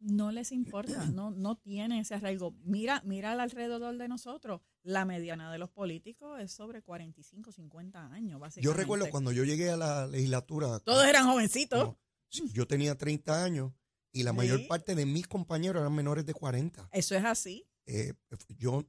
no 0.00 0.30
les 0.30 0.52
importa, 0.52 1.06
no, 1.06 1.30
no 1.30 1.56
tienen 1.56 1.98
ese 1.98 2.14
arraigo. 2.14 2.54
Mira, 2.62 3.02
mira 3.04 3.32
al 3.32 3.40
alrededor 3.40 3.96
de 3.96 4.08
nosotros, 4.08 4.60
la 4.82 5.04
mediana 5.04 5.50
de 5.52 5.58
los 5.58 5.70
políticos 5.70 6.40
es 6.40 6.52
sobre 6.52 6.82
45, 6.82 7.52
50 7.52 8.12
años, 8.12 8.40
básicamente. 8.40 8.64
Yo 8.64 8.72
recuerdo 8.72 9.10
cuando 9.10 9.32
yo 9.32 9.44
llegué 9.44 9.70
a 9.70 9.76
la 9.76 10.06
legislatura. 10.06 10.78
Todos 10.80 11.06
eran 11.06 11.26
jovencitos. 11.26 11.96
yo 12.30 12.66
tenía 12.66 12.96
30 12.96 13.44
años 13.44 13.72
y 14.12 14.22
la 14.22 14.32
mayor 14.32 14.66
parte 14.66 14.94
de 14.94 15.06
mis 15.06 15.26
compañeros 15.26 15.80
eran 15.80 15.94
menores 15.94 16.24
de 16.26 16.34
40. 16.34 16.88
Eso 16.92 17.14
es 17.14 17.24
así. 17.24 17.68
Eh, 17.86 18.14
yo 18.56 18.86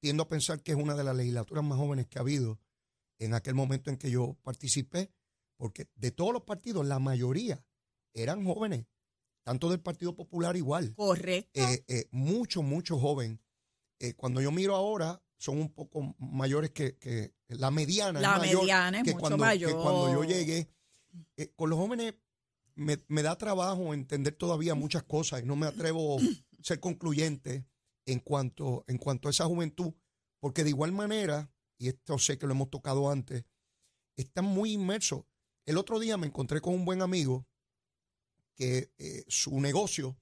tiendo 0.00 0.24
a 0.24 0.28
pensar 0.28 0.62
que 0.62 0.72
es 0.72 0.78
una 0.78 0.94
de 0.94 1.04
las 1.04 1.16
legislaturas 1.16 1.64
más 1.64 1.78
jóvenes 1.78 2.06
que 2.06 2.18
ha 2.18 2.22
habido 2.22 2.58
en 3.18 3.34
aquel 3.34 3.54
momento 3.54 3.90
en 3.90 3.96
que 3.96 4.10
yo 4.10 4.38
participé, 4.42 5.12
porque 5.56 5.88
de 5.94 6.10
todos 6.10 6.32
los 6.32 6.42
partidos, 6.42 6.86
la 6.86 6.98
mayoría 6.98 7.64
eran 8.14 8.44
jóvenes, 8.44 8.86
tanto 9.42 9.70
del 9.70 9.80
Partido 9.80 10.14
Popular 10.14 10.56
igual. 10.56 10.94
Correcto. 10.94 11.60
Eh, 11.60 11.84
eh, 11.88 12.08
mucho, 12.10 12.62
mucho 12.62 12.98
joven. 12.98 13.40
cuando 14.16 14.40
yo 14.40 14.50
miro 14.50 14.76
ahora, 14.76 15.22
son 15.38 15.58
un 15.58 15.72
poco 15.72 16.14
mayores 16.18 16.70
que, 16.70 17.32
la 17.48 17.70
mediana. 17.70 18.20
La 18.20 18.38
mediana 18.38 19.00
es 19.00 19.06
mucho 19.06 19.18
cuando, 19.18 19.38
mayor. 19.38 19.70
Que 19.70 19.76
cuando 19.76 20.12
yo 20.12 20.24
llegué, 20.24 20.68
con 21.56 21.70
los 21.70 21.78
jóvenes 21.78 22.14
me, 22.74 23.22
da 23.22 23.36
trabajo 23.36 23.92
entender 23.92 24.34
todavía 24.34 24.74
muchas 24.74 25.02
cosas 25.02 25.42
y 25.42 25.46
no 25.46 25.56
me 25.56 25.66
atrevo 25.66 26.18
a 26.18 26.20
ser 26.62 26.80
concluyente 26.80 27.66
en 28.06 28.20
cuanto, 28.20 28.84
en 28.88 28.98
cuanto 28.98 29.28
a 29.28 29.30
esa 29.30 29.44
juventud, 29.44 29.92
porque 30.40 30.64
de 30.64 30.70
igual 30.70 30.92
manera, 30.92 31.52
y 31.78 31.88
esto 31.88 32.18
sé 32.18 32.38
que 32.38 32.46
lo 32.46 32.52
hemos 32.52 32.70
tocado 32.70 33.10
antes, 33.10 33.44
están 34.16 34.44
muy 34.44 34.72
inmersos. 34.72 35.24
El 35.66 35.78
otro 35.78 35.98
día 35.98 36.16
me 36.16 36.26
encontré 36.26 36.60
con 36.60 36.74
un 36.74 36.84
buen 36.84 37.02
amigo 37.02 37.46
que 38.60 38.92
eh, 38.98 39.24
su 39.26 39.58
negocio 39.58 40.20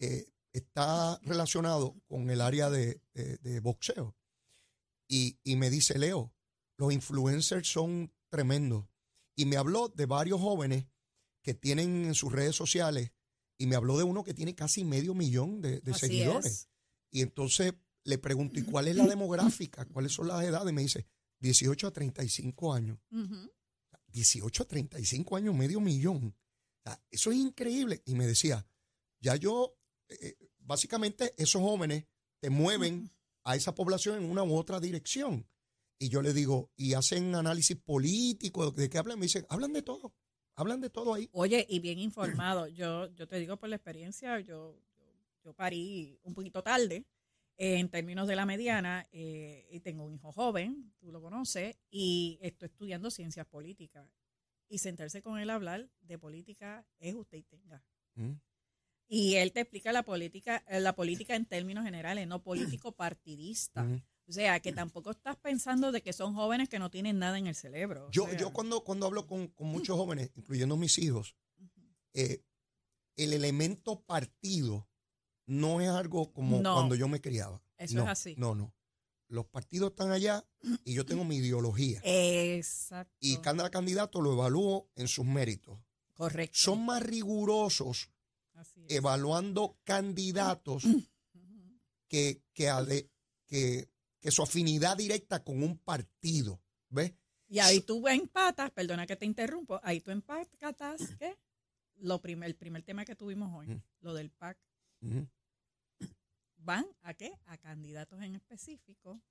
eh, 0.00 0.26
está 0.52 1.20
relacionado 1.22 1.94
con 2.08 2.28
el 2.28 2.40
área 2.40 2.70
de, 2.70 3.00
boxeo. 3.62 4.16
Y, 5.08 5.38
y, 5.44 5.54
me 5.54 5.70
dice, 5.70 5.96
Leo, 5.96 6.34
los 6.76 6.92
influencers 6.92 7.68
son 7.68 8.12
tremendos. 8.30 8.84
Y 9.36 9.46
me 9.46 9.56
habló 9.56 9.88
de 9.88 10.06
varios 10.06 10.40
jóvenes 10.40 10.86
que 11.40 11.54
tienen 11.54 12.04
en 12.04 12.16
sus 12.16 12.32
redes 12.32 12.56
sociales 12.56 13.12
y 13.56 13.68
me 13.68 13.76
habló 13.76 13.96
de 13.96 14.02
uno 14.02 14.24
que 14.24 14.34
tiene 14.34 14.56
casi 14.56 14.82
medio 14.82 15.14
millón 15.14 15.62
de, 15.62 15.80
seguidores. 15.94 16.68
Y 17.12 17.22
entonces 17.22 17.74
le 18.02 18.18
pregunto, 18.18 18.58
¿y 18.58 18.64
cuál 18.64 18.88
es 18.88 18.96
la 18.96 19.06
demográfica? 19.06 19.84
¿Cuáles 19.84 20.12
son 20.12 20.26
las 20.26 20.42
edades? 20.42 20.74
Me 20.74 20.82
dice, 20.82 21.06
18 21.38 21.86
a 21.86 21.92
35 21.92 22.74
años. 22.74 22.98
18 24.08 24.64
a 24.64 24.66
35 24.66 25.36
años, 25.36 25.54
medio 25.54 25.80
millón. 25.80 26.34
Eso 27.10 27.30
es 27.30 27.38
increíble. 27.38 28.02
Y 28.06 28.14
me 28.14 28.26
decía, 28.26 28.66
ya 29.20 29.36
yo, 29.36 29.76
eh, 30.08 30.36
básicamente 30.58 31.34
esos 31.36 31.62
jóvenes 31.62 32.04
te 32.40 32.50
mueven 32.50 33.10
a 33.44 33.56
esa 33.56 33.74
población 33.74 34.18
en 34.18 34.30
una 34.30 34.42
u 34.42 34.54
otra 34.54 34.80
dirección. 34.80 35.48
Y 35.98 36.10
yo 36.10 36.22
le 36.22 36.32
digo, 36.32 36.70
¿y 36.76 36.94
hacen 36.94 37.34
análisis 37.34 37.76
político? 37.76 38.70
¿De 38.70 38.88
qué 38.88 38.98
hablan? 38.98 39.18
Me 39.18 39.26
dicen, 39.26 39.46
hablan 39.48 39.72
de 39.72 39.82
todo. 39.82 40.14
Hablan 40.54 40.80
de 40.80 40.90
todo 40.90 41.14
ahí. 41.14 41.28
Oye, 41.32 41.66
y 41.68 41.80
bien 41.80 41.98
informado. 41.98 42.68
Yo, 42.68 43.06
yo 43.14 43.26
te 43.26 43.38
digo 43.38 43.56
por 43.56 43.68
la 43.68 43.76
experiencia, 43.76 44.38
yo, 44.40 44.76
yo, 45.44 45.52
parí 45.54 46.18
un 46.24 46.34
poquito 46.34 46.62
tarde 46.62 47.04
en 47.56 47.88
términos 47.88 48.28
de 48.28 48.36
la 48.36 48.44
mediana 48.44 49.08
eh, 49.10 49.66
y 49.70 49.80
tengo 49.80 50.04
un 50.04 50.14
hijo 50.14 50.30
joven, 50.30 50.92
tú 50.98 51.10
lo 51.10 51.20
conoces, 51.22 51.76
y 51.90 52.38
estoy 52.42 52.66
estudiando 52.66 53.10
ciencias 53.10 53.46
políticas. 53.46 54.06
Y 54.68 54.78
sentarse 54.78 55.22
con 55.22 55.38
él 55.38 55.50
a 55.50 55.54
hablar 55.54 55.88
de 56.00 56.18
política 56.18 56.86
es 56.98 57.14
usted 57.14 57.38
y 57.38 57.42
tenga. 57.42 57.82
Mm. 58.14 58.32
Y 59.08 59.36
él 59.36 59.52
te 59.52 59.60
explica 59.60 59.90
la 59.92 60.02
política, 60.02 60.62
eh, 60.68 60.80
la 60.80 60.94
política 60.94 61.34
en 61.34 61.46
términos 61.46 61.84
generales, 61.84 62.28
no 62.28 62.42
político 62.42 62.92
partidista. 62.92 63.82
Mm. 63.82 64.02
O 64.28 64.32
sea, 64.32 64.60
que 64.60 64.72
tampoco 64.72 65.10
estás 65.12 65.36
pensando 65.36 65.90
de 65.90 66.02
que 66.02 66.12
son 66.12 66.34
jóvenes 66.34 66.68
que 66.68 66.78
no 66.78 66.90
tienen 66.90 67.18
nada 67.18 67.38
en 67.38 67.46
el 67.46 67.54
cerebro. 67.54 68.10
Yo, 68.10 68.30
yo 68.34 68.52
cuando, 68.52 68.84
cuando 68.84 69.06
hablo 69.06 69.26
con, 69.26 69.54
muchos 69.60 69.96
jóvenes, 69.96 70.30
incluyendo 70.34 70.76
mis 70.76 70.98
hijos, 70.98 71.34
eh, 72.12 72.44
el 73.16 73.32
elemento 73.32 74.02
partido 74.02 74.86
no 75.46 75.80
es 75.80 75.88
algo 75.88 76.30
como 76.34 76.62
cuando 76.62 76.94
yo 76.94 77.08
me 77.08 77.22
criaba. 77.22 77.62
Eso 77.78 78.02
es 78.02 78.08
así. 78.08 78.34
No, 78.36 78.54
no. 78.54 78.74
Los 79.28 79.46
partidos 79.46 79.90
están 79.90 80.10
allá 80.10 80.44
y 80.84 80.94
yo 80.94 81.04
tengo 81.04 81.24
mi 81.24 81.36
ideología. 81.36 82.00
Exacto. 82.02 83.14
Y 83.20 83.36
cada 83.38 83.70
candidato 83.70 84.20
lo 84.20 84.32
evalúo 84.32 84.88
en 84.96 85.06
sus 85.06 85.24
méritos. 85.26 85.78
Correcto. 86.14 86.56
Son 86.58 86.84
más 86.84 87.02
rigurosos 87.02 88.10
evaluando 88.88 89.78
candidatos 89.84 90.82
que, 92.08 92.42
que, 92.54 93.08
que 93.46 93.88
que 94.20 94.30
su 94.30 94.42
afinidad 94.42 94.96
directa 94.96 95.42
con 95.42 95.62
un 95.62 95.78
partido. 95.78 96.60
¿Ves? 96.90 97.12
Y 97.48 97.58
ahí 97.60 97.80
tú 97.80 98.06
empatas, 98.08 98.70
perdona 98.70 99.06
que 99.06 99.16
te 99.16 99.24
interrumpo, 99.24 99.80
ahí 99.82 100.00
tú 100.00 100.10
empatas, 100.10 101.16
¿qué? 101.18 101.36
Lo 101.96 102.20
primer, 102.20 102.48
el 102.48 102.56
primer 102.56 102.82
tema 102.82 103.04
que 103.04 103.16
tuvimos 103.16 103.52
hoy, 103.54 103.80
lo 104.00 104.14
del 104.14 104.30
PAC. 104.30 104.58
¿Van 106.68 106.86
a 107.00 107.14
qué? 107.14 107.32
A 107.46 107.56
candidatos 107.56 108.22
en 108.22 108.34
específico 108.34 109.22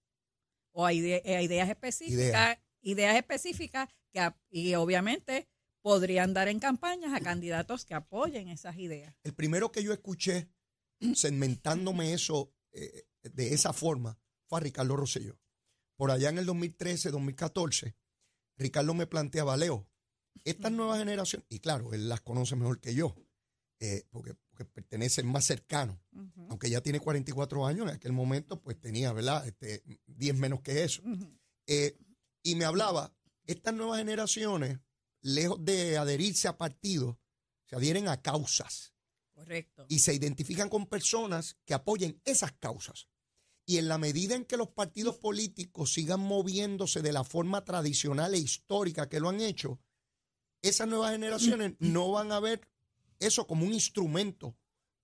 o 0.72 0.88
a, 0.88 0.92
ideas 0.92 1.70
específicas, 1.70 2.58
ideas 2.82 3.16
específicas 3.16 3.90
que, 4.12 4.28
y 4.50 4.74
obviamente 4.74 5.48
podrían 5.84 6.34
dar 6.34 6.48
en 6.48 6.60
campañas 6.60 7.14
a 7.14 7.20
candidatos 7.20 7.86
que 7.86 7.94
apoyen 7.94 8.48
esas 8.48 8.76
ideas. 8.78 9.14
El 9.22 9.36
primero 9.36 9.72
que 9.72 9.84
yo 9.84 9.94
escuché 9.94 10.50
segmentándome 11.14 12.12
eso 12.12 12.56
eh, 12.72 13.06
de 13.22 13.54
esa 13.54 13.72
forma 13.72 14.18
fue 14.48 14.58
a 14.58 14.64
Ricardo 14.64 14.96
Rosselló. 14.96 15.40
Por 15.96 16.10
allá 16.10 16.30
en 16.30 16.40
el 16.40 16.48
2013, 16.48 17.12
2014, 17.12 17.96
Ricardo 18.58 18.96
me 18.96 19.06
planteaba, 19.06 19.58
Leo, 19.58 19.88
esta 20.44 20.72
nueva 20.72 20.98
generación, 20.98 21.46
y 21.50 21.60
claro, 21.60 21.94
él 21.94 22.10
las 22.10 22.22
conoce 22.22 22.56
mejor 22.56 22.82
que 22.82 22.96
yo, 22.96 23.16
eh, 23.80 24.04
porque, 24.10 24.34
porque 24.50 24.66
pertenece 24.66 25.22
más 25.24 25.46
cercano. 25.46 26.02
Aunque 26.50 26.70
ya 26.70 26.82
tiene 26.82 27.00
44 27.00 27.66
años, 27.66 27.88
en 27.88 27.96
aquel 27.96 28.12
momento 28.12 28.62
pues 28.62 28.80
tenía, 28.80 29.14
¿verdad? 29.14 29.46
Este, 29.48 29.84
10 30.08 30.36
menos 30.36 30.62
que 30.62 30.84
eso. 30.84 31.02
Eh, 31.68 31.98
y 32.42 32.56
me 32.56 32.66
hablaba, 32.66 33.16
estas 33.46 33.74
nuevas 33.74 34.00
generaciones, 34.00 34.80
lejos 35.22 35.64
de 35.64 35.98
adherirse 35.98 36.48
a 36.48 36.58
partidos, 36.58 37.18
se 37.66 37.76
adhieren 37.76 38.08
a 38.08 38.22
causas 38.22 38.94
Correcto. 39.34 39.86
y 39.90 40.00
se 40.00 40.14
identifican 40.14 40.70
con 40.70 40.88
personas 40.88 41.58
que 41.66 41.74
apoyen 41.74 42.22
esas 42.26 42.54
causas. 42.54 43.10
Y 43.66 43.78
en 43.78 43.90
la 43.90 43.98
medida 43.98 44.34
en 44.36 44.46
que 44.46 44.56
los 44.56 44.70
partidos 44.70 45.18
políticos 45.18 45.92
sigan 45.92 46.22
moviéndose 46.22 47.02
de 47.02 47.12
la 47.12 47.26
forma 47.26 47.66
tradicional 47.66 48.34
e 48.34 48.40
histórica 48.40 49.10
que 49.10 49.20
lo 49.20 49.30
han 49.30 49.42
hecho, 49.42 49.82
esas 50.62 50.88
nuevas 50.88 51.12
generaciones 51.12 51.76
no 51.80 52.12
van 52.12 52.32
a 52.32 52.40
ver 52.40 52.62
eso 53.20 53.46
como 53.48 53.66
un 53.66 53.74
instrumento 53.74 54.58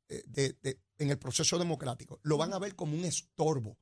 eh, 0.10 0.24
de- 0.28 0.54
de- 0.62 0.80
en 0.98 1.10
el 1.10 1.18
proceso 1.18 1.58
democrático, 1.58 2.20
lo 2.24 2.38
van 2.38 2.54
a 2.54 2.60
ver 2.60 2.76
como 2.76 2.96
un 2.96 3.04
estorbo. 3.06 3.78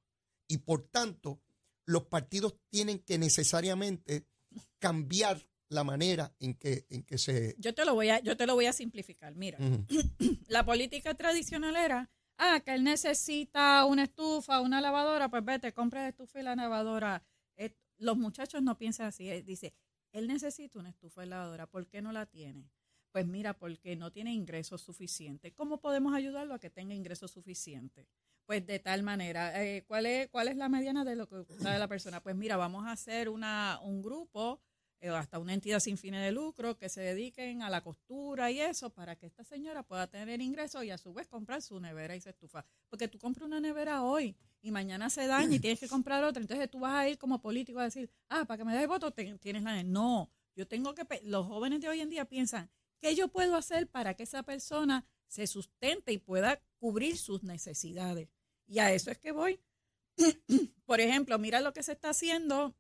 Y 0.48 0.60
por 0.60 0.88
tanto, 0.90 1.42
los 1.86 2.04
partidos 2.06 2.56
tienen 2.70 3.00
que 3.00 3.18
necesariamente 3.18 4.28
cambiar 4.80 5.48
la 5.70 5.84
manera 5.84 6.36
en 6.40 6.54
que, 6.56 6.86
en 6.90 7.04
que 7.04 7.18
se... 7.18 7.56
Yo 7.58 7.74
te 7.74 7.86
lo 7.86 7.94
voy 7.96 8.10
a, 8.10 8.20
yo 8.20 8.36
te 8.38 8.46
lo 8.46 8.56
voy 8.56 8.66
a 8.66 8.74
simplificar. 8.74 9.36
Mira, 9.36 9.58
la 10.48 10.66
política 10.66 11.14
tradicional 11.16 11.76
era, 11.76 12.10
ah, 12.38 12.60
que 12.60 12.74
él 12.74 12.84
necesita 12.84 13.86
una 13.86 14.04
estufa, 14.04 14.62
una 14.62 14.82
lavadora, 14.82 15.30
pues 15.30 15.44
vete, 15.46 15.74
compra 15.74 16.04
la 16.04 16.10
estufa 16.10 16.40
y 16.40 16.44
la 16.44 16.56
lavadora. 16.56 17.24
Eh, 17.56 17.74
los 17.98 18.18
muchachos 18.18 18.62
no 18.62 18.78
piensan 18.78 19.08
así. 19.08 19.30
eh, 19.30 19.44
Dice, 19.44 19.74
él 20.12 20.28
necesita 20.28 20.78
una 20.80 20.90
estufa 20.90 21.26
y 21.26 21.30
lavadora, 21.30 21.68
¿por 21.68 21.88
qué 21.88 22.02
no 22.02 22.12
la 22.12 22.26
tiene? 22.26 22.70
Pues 23.12 23.26
mira, 23.28 23.58
porque 23.58 23.96
no 23.96 24.12
tiene 24.12 24.34
ingresos 24.34 24.82
suficientes. 24.82 25.54
¿Cómo 25.54 25.80
podemos 25.80 26.14
ayudarlo 26.14 26.54
a 26.54 26.60
que 26.60 26.70
tenga 26.70 26.94
ingresos 26.94 27.32
suficientes? 27.32 28.08
Pues 28.46 28.66
de 28.66 28.80
tal 28.80 29.04
manera, 29.04 29.64
eh, 29.64 29.84
¿cuál, 29.88 30.06
es, 30.06 30.30
¿cuál 30.30 30.48
es 30.48 30.58
la 30.58 30.70
mediana 30.70 31.04
de 31.04 31.16
lo 31.16 31.28
que 31.28 31.44
sabe 31.60 31.78
la 31.80 31.88
persona? 31.88 32.22
Pues 32.24 32.36
mira, 32.36 32.58
vamos 32.58 32.86
a 32.86 32.92
hacer 32.92 33.30
una, 33.30 33.80
un 33.84 34.02
grupo 34.02 34.62
eh, 35.04 35.10
hasta 35.10 35.40
una 35.40 35.56
entidad 35.56 35.80
sin 35.80 35.98
fines 35.98 36.24
de 36.24 36.32
lucro 36.32 36.78
que 36.78 36.88
se 36.88 37.02
dediquen 37.02 37.64
a 37.64 37.72
la 37.72 37.82
costura 37.82 38.52
y 38.52 38.60
eso 38.60 38.92
para 38.92 39.16
que 39.16 39.26
esta 39.26 39.44
señora 39.44 39.82
pueda 39.82 40.06
tener 40.06 40.42
ingresos 40.42 40.84
y 40.84 40.92
a 40.92 40.98
su 41.00 41.12
vez 41.12 41.28
comprar 41.28 41.64
su 41.64 41.80
nevera 41.80 42.16
y 42.16 42.22
su 42.22 42.30
estufa. 42.30 42.64
Porque 42.88 43.08
tú 43.08 43.18
compras 43.18 43.48
una 43.48 43.60
nevera 43.60 44.04
hoy 44.04 44.36
y 44.62 44.70
mañana 44.70 45.10
se 45.10 45.26
daña 45.26 45.56
y 45.56 45.60
tienes 45.60 45.80
que 45.80 45.88
comprar 45.88 46.24
otra. 46.24 46.40
Entonces 46.40 46.70
tú 46.70 46.80
vas 46.80 46.94
a 46.94 47.10
ir 47.10 47.18
como 47.18 47.42
político 47.42 47.80
a 47.80 47.86
decir, 47.86 48.12
ah, 48.30 48.46
para 48.46 48.60
que 48.60 48.64
me 48.64 48.78
des 48.78 48.88
voto 48.88 49.12
tienes 49.12 49.64
la. 49.64 49.82
No, 49.82 50.30
yo 50.56 50.68
tengo 50.68 50.94
que... 50.94 51.04
Los 51.24 51.48
jóvenes 51.48 51.82
de 51.82 51.90
hoy 51.90 52.02
en 52.02 52.10
día 52.12 52.26
piensan, 52.26 52.70
¿qué 53.02 53.16
yo 53.16 53.28
puedo 53.28 53.56
hacer 53.56 53.88
para 53.88 54.14
que 54.14 54.24
esa 54.24 54.44
persona 54.44 55.06
se 55.28 55.48
sustente 55.48 56.14
y 56.14 56.18
pueda 56.18 56.62
cubrir 56.78 57.18
sus 57.18 57.44
necesidades? 57.44 58.30
Y 58.68 58.80
a 58.80 58.94
eso 58.94 59.12
es 59.12 59.18
que 59.18 59.32
voy. 59.32 59.60
Por 60.86 61.02
ejemplo, 61.02 61.38
mira 61.40 61.60
lo 61.60 61.74
que 61.74 61.84
se 61.84 61.94
está 61.94 62.12
haciendo, 62.12 62.76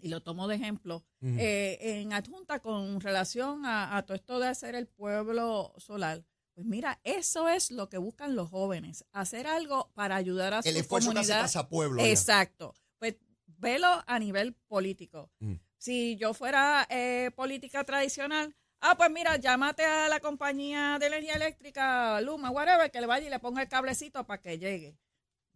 y 0.00 0.08
lo 0.08 0.22
tomo 0.22 0.48
de 0.48 0.56
ejemplo, 0.56 1.04
eh, 1.22 1.78
en 1.80 2.12
adjunta 2.12 2.60
con 2.60 3.00
relación 3.00 3.64
a, 3.66 3.96
a 3.96 4.04
todo 4.04 4.16
esto 4.16 4.38
de 4.40 4.48
hacer 4.48 4.74
el 4.74 4.88
pueblo 4.88 5.74
solar. 5.76 6.24
Pues 6.54 6.66
mira, 6.66 7.00
eso 7.04 7.48
es 7.48 7.70
lo 7.70 7.88
que 7.88 7.98
buscan 7.98 8.34
los 8.34 8.50
jóvenes, 8.50 9.04
hacer 9.12 9.46
algo 9.46 9.90
para 9.94 10.16
ayudar 10.16 10.54
a 10.54 10.62
su 10.62 10.68
el 10.68 10.76
esfuerzo 10.76 11.12
que 11.12 11.20
hace 11.20 11.28
comunidad. 11.28 11.42
Casa 11.42 11.68
Pueblo. 11.68 12.02
ya. 12.02 12.10
Exacto. 12.10 12.74
Pues 12.98 13.16
velo 13.46 14.02
a 14.06 14.18
nivel 14.18 14.54
político. 14.68 15.30
Mm. 15.38 15.54
Si 15.78 16.16
yo 16.16 16.34
fuera 16.34 16.86
eh, 16.90 17.30
política 17.34 17.84
tradicional, 17.84 18.54
ah, 18.80 18.96
pues 18.96 19.10
mira, 19.10 19.36
llámate 19.36 19.84
a 19.84 20.08
la 20.08 20.20
compañía 20.20 20.98
de 20.98 21.06
energía 21.06 21.34
eléctrica, 21.34 22.20
Luma, 22.20 22.50
whatever, 22.50 22.90
que 22.90 23.00
le 23.00 23.06
vaya 23.06 23.26
y 23.26 23.30
le 23.30 23.38
ponga 23.38 23.62
el 23.62 23.68
cablecito 23.68 24.26
para 24.26 24.40
que 24.40 24.58
llegue. 24.58 24.98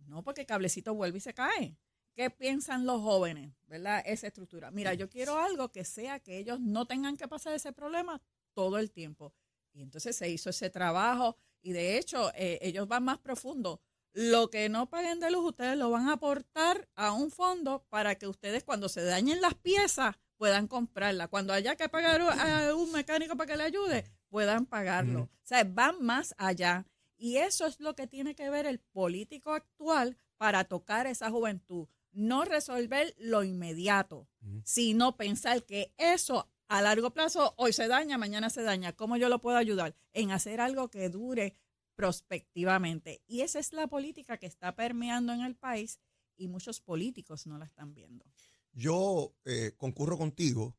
No, 0.06 0.22
porque 0.22 0.42
el 0.42 0.46
cablecito 0.46 0.94
vuelve 0.94 1.18
y 1.18 1.20
se 1.20 1.34
cae. 1.34 1.76
¿Qué 2.14 2.30
piensan 2.30 2.86
los 2.86 3.00
jóvenes? 3.00 3.52
¿Verdad? 3.66 4.02
Esa 4.06 4.28
estructura. 4.28 4.70
Mira, 4.70 4.94
yo 4.94 5.08
quiero 5.08 5.38
algo 5.38 5.72
que 5.72 5.84
sea 5.84 6.20
que 6.20 6.38
ellos 6.38 6.60
no 6.60 6.86
tengan 6.86 7.16
que 7.16 7.26
pasar 7.26 7.54
ese 7.54 7.72
problema 7.72 8.22
todo 8.52 8.78
el 8.78 8.92
tiempo. 8.92 9.34
Y 9.72 9.82
entonces 9.82 10.14
se 10.16 10.28
hizo 10.28 10.50
ese 10.50 10.70
trabajo 10.70 11.36
y 11.60 11.72
de 11.72 11.98
hecho 11.98 12.30
eh, 12.36 12.58
ellos 12.62 12.86
van 12.86 13.04
más 13.04 13.18
profundo. 13.18 13.80
Lo 14.12 14.48
que 14.48 14.68
no 14.68 14.88
paguen 14.88 15.18
de 15.18 15.32
luz, 15.32 15.44
ustedes 15.46 15.76
lo 15.76 15.90
van 15.90 16.08
a 16.08 16.12
aportar 16.12 16.88
a 16.94 17.12
un 17.12 17.32
fondo 17.32 17.84
para 17.88 18.14
que 18.14 18.28
ustedes 18.28 18.62
cuando 18.62 18.88
se 18.88 19.02
dañen 19.02 19.40
las 19.40 19.54
piezas 19.54 20.14
puedan 20.44 20.68
comprarla. 20.68 21.28
Cuando 21.28 21.54
haya 21.54 21.74
que 21.74 21.88
pagar 21.88 22.20
a 22.20 22.74
un 22.74 22.92
mecánico 22.92 23.34
para 23.34 23.50
que 23.50 23.56
le 23.56 23.64
ayude, 23.64 24.04
puedan 24.28 24.66
pagarlo. 24.66 25.22
O 25.22 25.30
sea, 25.42 25.64
van 25.64 26.04
más 26.04 26.34
allá. 26.36 26.84
Y 27.16 27.38
eso 27.38 27.64
es 27.64 27.80
lo 27.80 27.94
que 27.94 28.06
tiene 28.06 28.34
que 28.34 28.50
ver 28.50 28.66
el 28.66 28.78
político 28.78 29.54
actual 29.54 30.18
para 30.36 30.64
tocar 30.64 31.06
esa 31.06 31.30
juventud. 31.30 31.88
No 32.12 32.44
resolver 32.44 33.14
lo 33.16 33.42
inmediato, 33.42 34.28
sino 34.64 35.16
pensar 35.16 35.64
que 35.64 35.94
eso 35.96 36.46
a 36.68 36.82
largo 36.82 37.14
plazo 37.14 37.54
hoy 37.56 37.72
se 37.72 37.88
daña, 37.88 38.18
mañana 38.18 38.50
se 38.50 38.62
daña. 38.62 38.92
¿Cómo 38.92 39.16
yo 39.16 39.30
lo 39.30 39.40
puedo 39.40 39.56
ayudar? 39.56 39.96
En 40.12 40.30
hacer 40.30 40.60
algo 40.60 40.90
que 40.90 41.08
dure 41.08 41.54
prospectivamente. 41.94 43.22
Y 43.26 43.40
esa 43.40 43.60
es 43.60 43.72
la 43.72 43.86
política 43.86 44.36
que 44.36 44.46
está 44.46 44.76
permeando 44.76 45.32
en 45.32 45.40
el 45.40 45.56
país 45.56 46.00
y 46.36 46.48
muchos 46.48 46.82
políticos 46.82 47.46
no 47.46 47.56
la 47.56 47.64
están 47.64 47.94
viendo. 47.94 48.26
Yo 48.74 49.36
eh, 49.44 49.72
concurro 49.76 50.18
contigo 50.18 50.76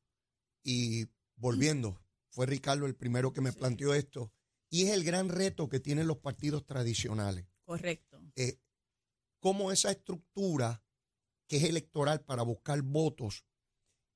y 0.63 1.07
volviendo, 1.35 2.01
fue 2.29 2.45
Ricardo 2.45 2.85
el 2.85 2.95
primero 2.95 3.31
que 3.33 3.41
me 3.41 3.51
Sí. 3.51 3.57
planteó 3.59 3.93
esto, 3.93 4.31
y 4.69 4.83
es 4.83 4.89
el 4.91 5.03
gran 5.03 5.29
reto 5.29 5.69
que 5.69 5.79
tienen 5.79 6.07
los 6.07 6.17
partidos 6.17 6.65
tradicionales. 6.65 7.47
Correcto. 7.63 8.21
Eh, 8.35 8.59
cómo 9.39 9.71
esa 9.71 9.91
estructura 9.91 10.83
que 11.47 11.57
es 11.57 11.63
electoral 11.63 12.25
para 12.25 12.43
buscar 12.43 12.81
votos, 12.81 13.45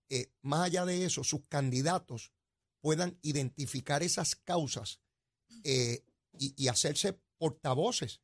eh, 0.10 0.32
más 0.42 0.66
allá 0.66 0.86
de 0.86 1.06
eso, 1.06 1.24
sus 1.24 1.46
candidatos 1.48 2.34
puedan 2.82 3.18
identificar 3.22 4.02
esas 4.04 4.36
causas 4.36 5.02
eh, 5.64 6.04
y, 6.38 6.54
y 6.62 6.68
hacerse 6.68 7.22
portavoces 7.38 8.22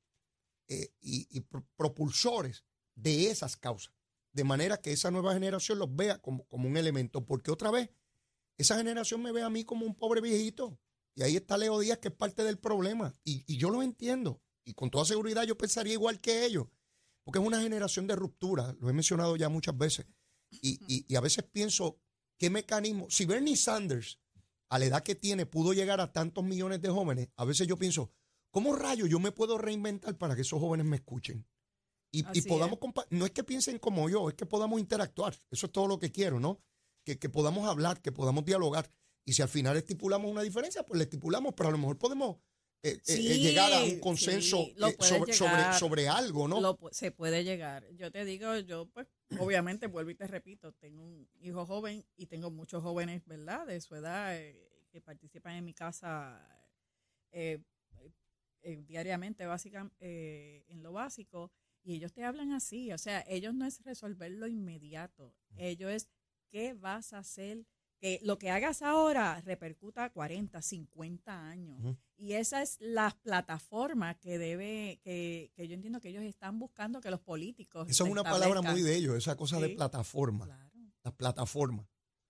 eh, 0.67 0.93
y, 0.99 1.27
y 1.29 1.41
pro- 1.41 1.67
propulsores 1.75 2.65
de 2.95 3.29
esas 3.29 3.55
causas, 3.55 3.93
de 4.35 4.43
manera 4.43 4.81
que 4.81 4.91
esa 4.91 5.11
nueva 5.11 5.33
generación 5.33 5.79
los 5.79 5.95
vea 5.95 6.19
como, 6.21 6.45
como 6.49 6.67
un 6.67 6.75
elemento, 6.75 7.25
porque 7.25 7.51
otra 7.51 7.71
vez, 7.71 7.89
esa 8.57 8.75
generación 8.77 9.21
me 9.23 9.31
ve 9.31 9.41
a 9.41 9.49
mí 9.49 9.63
como 9.63 9.85
un 9.85 9.95
pobre 9.95 10.19
viejito, 10.19 10.77
y 11.15 11.23
ahí 11.23 11.37
está 11.37 11.57
Leo 11.57 11.79
Díaz, 11.79 11.99
que 11.99 12.09
es 12.09 12.13
parte 12.13 12.43
del 12.43 12.57
problema, 12.59 13.13
y, 13.23 13.45
y 13.47 13.57
yo 13.57 13.69
lo 13.69 13.81
entiendo, 13.81 14.41
y 14.65 14.73
con 14.73 14.91
toda 14.91 15.05
seguridad 15.05 15.43
yo 15.43 15.57
pensaría 15.57 15.93
igual 15.93 16.19
que 16.19 16.45
ellos, 16.45 16.67
porque 17.23 17.39
es 17.39 17.45
una 17.45 17.61
generación 17.61 18.07
de 18.07 18.17
ruptura, 18.17 18.75
lo 18.81 18.89
he 18.89 18.93
mencionado 18.93 19.37
ya 19.37 19.47
muchas 19.47 19.77
veces, 19.77 20.05
y, 20.49 20.79
y- 20.87 21.05
y 21.07 21.15
a 21.15 21.21
veces 21.21 21.45
pienso, 21.45 21.97
¿qué 22.37 22.49
mecanismo? 22.49 23.07
Si 23.09 23.25
Bernie 23.25 23.55
Sanders, 23.55 24.19
a 24.69 24.79
la 24.79 24.85
edad 24.85 25.01
que 25.03 25.15
tiene, 25.15 25.45
pudo 25.45 25.71
llegar 25.71 26.01
a 26.01 26.11
tantos 26.11 26.43
millones 26.43 26.81
de 26.81 26.89
jóvenes, 26.89 27.29
a 27.37 27.45
veces 27.45 27.67
yo 27.67 27.77
pienso, 27.77 28.11
¿cómo 28.51 28.75
rayo 28.75 29.05
yo 29.07 29.19
me 29.19 29.31
puedo 29.31 29.57
reinventar 29.57 30.17
para 30.17 30.35
que 30.35 30.41
esos 30.41 30.59
jóvenes 30.59 30.85
me 30.85 30.97
escuchen? 30.97 31.47
Y, 32.33 32.41
podamos, 32.43 32.79
es. 32.81 33.05
no 33.09 33.25
es 33.25 33.31
que 33.31 33.43
piensen 33.43 33.79
como 33.79 34.09
yo, 34.09 34.29
es 34.29 34.35
que 34.35 34.45
podamos 34.45 34.79
interactuar, 34.79 35.35
eso 35.51 35.65
es 35.65 35.71
todo 35.71 35.87
lo 35.87 35.99
que 35.99 36.11
quiero, 36.11 36.39
¿no? 36.39 36.61
Que, 37.03 37.19
que 37.19 37.29
podamos 37.29 37.67
hablar, 37.67 38.01
que 38.01 38.11
podamos 38.11 38.45
dialogar, 38.45 38.89
y 39.25 39.33
si 39.33 39.41
al 39.41 39.49
final 39.49 39.75
estipulamos 39.75 40.31
una 40.31 40.43
diferencia, 40.43 40.83
pues 40.83 40.97
le 40.97 41.03
estipulamos, 41.03 41.53
pero 41.55 41.69
a 41.69 41.71
lo 41.71 41.77
mejor 41.77 41.97
podemos 41.97 42.37
eh, 42.83 43.01
eh, 43.07 43.13
eh, 43.15 43.39
llegar 43.39 43.73
a 43.73 43.83
un 43.83 43.99
consenso 43.99 44.59
eh, 44.59 44.95
sobre, 44.99 45.33
sobre, 45.33 45.55
llegar. 45.55 45.73
sobre 45.73 46.07
algo, 46.07 46.47
¿no? 46.47 46.61
Lo 46.61 46.77
se 46.91 47.09
puede 47.09 47.43
llegar. 47.43 47.89
Yo 47.95 48.11
te 48.11 48.23
digo, 48.25 48.55
yo 48.59 48.85
pues 48.85 49.07
obviamente 49.39 49.87
vuelvo 49.87 50.11
y 50.11 50.15
te 50.15 50.27
repito, 50.27 50.71
tengo 50.73 51.01
un 51.01 51.27
hijo 51.39 51.65
joven 51.65 52.05
y 52.15 52.27
tengo 52.27 52.51
muchos 52.51 52.83
jóvenes, 52.83 53.25
¿verdad? 53.25 53.65
De 53.65 53.81
su 53.81 53.95
edad 53.95 54.39
que 54.91 55.01
participan 55.01 55.55
en 55.55 55.65
mi 55.65 55.73
casa 55.73 56.47
diariamente, 58.61 59.47
básicamente, 59.47 60.71
en 60.71 60.83
lo 60.83 60.93
básico, 60.93 61.51
y 61.85 61.93
ellos 61.93 62.11
te 62.11 62.23
hablan 62.23 62.51
así, 62.51 62.91
o 62.91 62.97
sea, 62.97 63.23
ellos 63.27 63.53
no 63.53 63.65
es 63.65 63.81
resolver 63.83 64.31
lo 64.31 64.47
inmediato, 64.47 65.33
ellos 65.55 65.91
es 65.91 66.09
qué 66.49 66.73
vas 66.73 67.13
a 67.13 67.19
hacer, 67.19 67.65
que 67.99 68.19
lo 68.23 68.37
que 68.37 68.49
hagas 68.49 68.81
ahora 68.81 69.39
repercuta 69.45 70.09
40, 70.09 70.61
50 70.61 71.47
años. 71.47 71.95
Y 72.17 72.33
esa 72.33 72.61
es 72.61 72.77
la 72.81 73.17
plataforma 73.23 74.15
que 74.15 74.37
debe, 74.37 74.99
que, 75.01 75.51
que 75.55 75.67
yo 75.67 75.75
entiendo 75.75 76.01
que 76.01 76.09
ellos 76.09 76.23
están 76.23 76.59
buscando 76.59 76.99
que 76.99 77.09
los 77.11 77.21
políticos. 77.21 77.87
Esa 77.89 78.03
es 78.03 78.09
una 78.09 78.23
palabra 78.23 78.61
muy 78.61 78.81
de 78.81 78.95
ellos, 78.95 79.15
esa 79.15 79.35
cosa 79.37 79.59
de 79.59 79.69
plataforma, 79.69 80.45
Claro. 80.45 80.71
las 81.03 81.13
plataformas. 81.13 81.85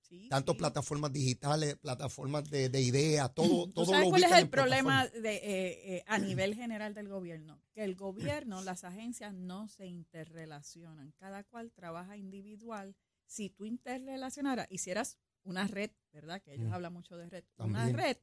Sí, 0.08 0.30
Tanto 0.30 0.52
sí. 0.54 0.58
plataformas 0.60 1.12
digitales, 1.12 1.76
plataformas 1.78 2.50
de, 2.50 2.70
de 2.70 2.82
ideas, 2.82 3.34
todo, 3.34 3.65
¿Tú 3.68 3.74
todo 3.74 3.86
sabes 3.88 4.06
lo 4.06 4.10
cuál 4.12 4.24
es 4.24 4.32
el 4.32 4.50
problema 4.50 5.08
de, 5.08 5.36
eh, 5.36 5.96
eh, 5.98 6.04
a 6.08 6.18
nivel 6.20 6.56
general 6.56 6.94
del 6.94 7.08
gobierno? 7.08 7.62
Que 7.74 7.84
el 7.84 7.96
gobierno, 7.96 8.62
las 8.63 8.84
agencias 8.84 9.34
no 9.34 9.68
se 9.68 9.86
interrelacionan. 9.88 11.12
Cada 11.20 11.44
cual 11.44 11.72
trabaja 11.72 12.18
individual. 12.18 12.96
Si 13.28 13.50
tú 13.50 13.65
interrelacionaras, 13.65 14.68
hicieras 14.70 15.18
una 15.44 15.68
red, 15.68 15.91
¿verdad? 16.12 16.41
Que 16.41 16.54
ellos 16.54 16.70
Mm. 16.70 16.74
hablan 16.74 16.94
mucho 16.94 17.18
de 17.18 17.30
red. 17.30 17.44
Una 17.58 17.88
red. 17.89 18.18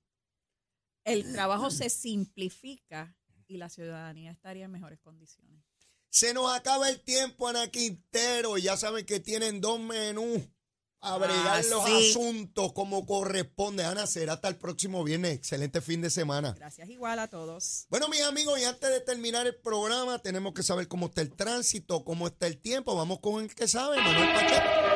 el 1.04 1.32
trabajo 1.32 1.70
se 1.70 1.90
simplifica 1.90 3.16
y 3.48 3.56
la 3.56 3.68
ciudadanía 3.68 4.30
estaría 4.30 4.66
en 4.66 4.70
mejores 4.70 5.00
condiciones. 5.00 5.64
Se 6.10 6.32
nos 6.34 6.52
acaba 6.54 6.88
el 6.88 7.00
tiempo, 7.00 7.48
Ana 7.48 7.68
Quintero. 7.70 8.56
Ya 8.58 8.76
saben 8.76 9.04
que 9.06 9.18
tienen 9.18 9.60
dos 9.60 9.80
menús 9.80 10.42
a 11.04 11.18
bregar 11.18 11.60
Ah, 11.60 11.62
los 11.68 11.84
sí. 11.84 12.10
asuntos 12.10 12.72
como 12.72 13.04
corresponde. 13.04 13.84
Ana, 13.84 14.06
será 14.06 14.34
hasta 14.34 14.48
el 14.48 14.56
próximo 14.56 15.02
viernes. 15.04 15.32
Excelente 15.34 15.80
fin 15.80 16.00
de 16.00 16.10
semana. 16.10 16.54
Gracias 16.56 16.88
igual 16.88 17.18
a 17.18 17.28
todos. 17.28 17.86
Bueno, 17.90 18.08
mis 18.08 18.22
amigos, 18.22 18.58
y 18.60 18.64
antes 18.64 18.88
de 18.88 19.00
terminar 19.00 19.46
el 19.46 19.56
programa, 19.56 20.20
tenemos 20.20 20.54
que 20.54 20.62
saber 20.62 20.86
cómo 20.88 21.06
está 21.06 21.20
el 21.20 21.32
tránsito, 21.34 22.04
cómo 22.04 22.28
está 22.28 22.46
el 22.46 22.58
tiempo. 22.58 22.94
Vamos 22.94 23.18
con 23.20 23.42
el 23.42 23.54
que 23.54 23.66
sabe, 23.68 23.96
Manuel 24.00 24.32
Pacheco. 24.32 24.91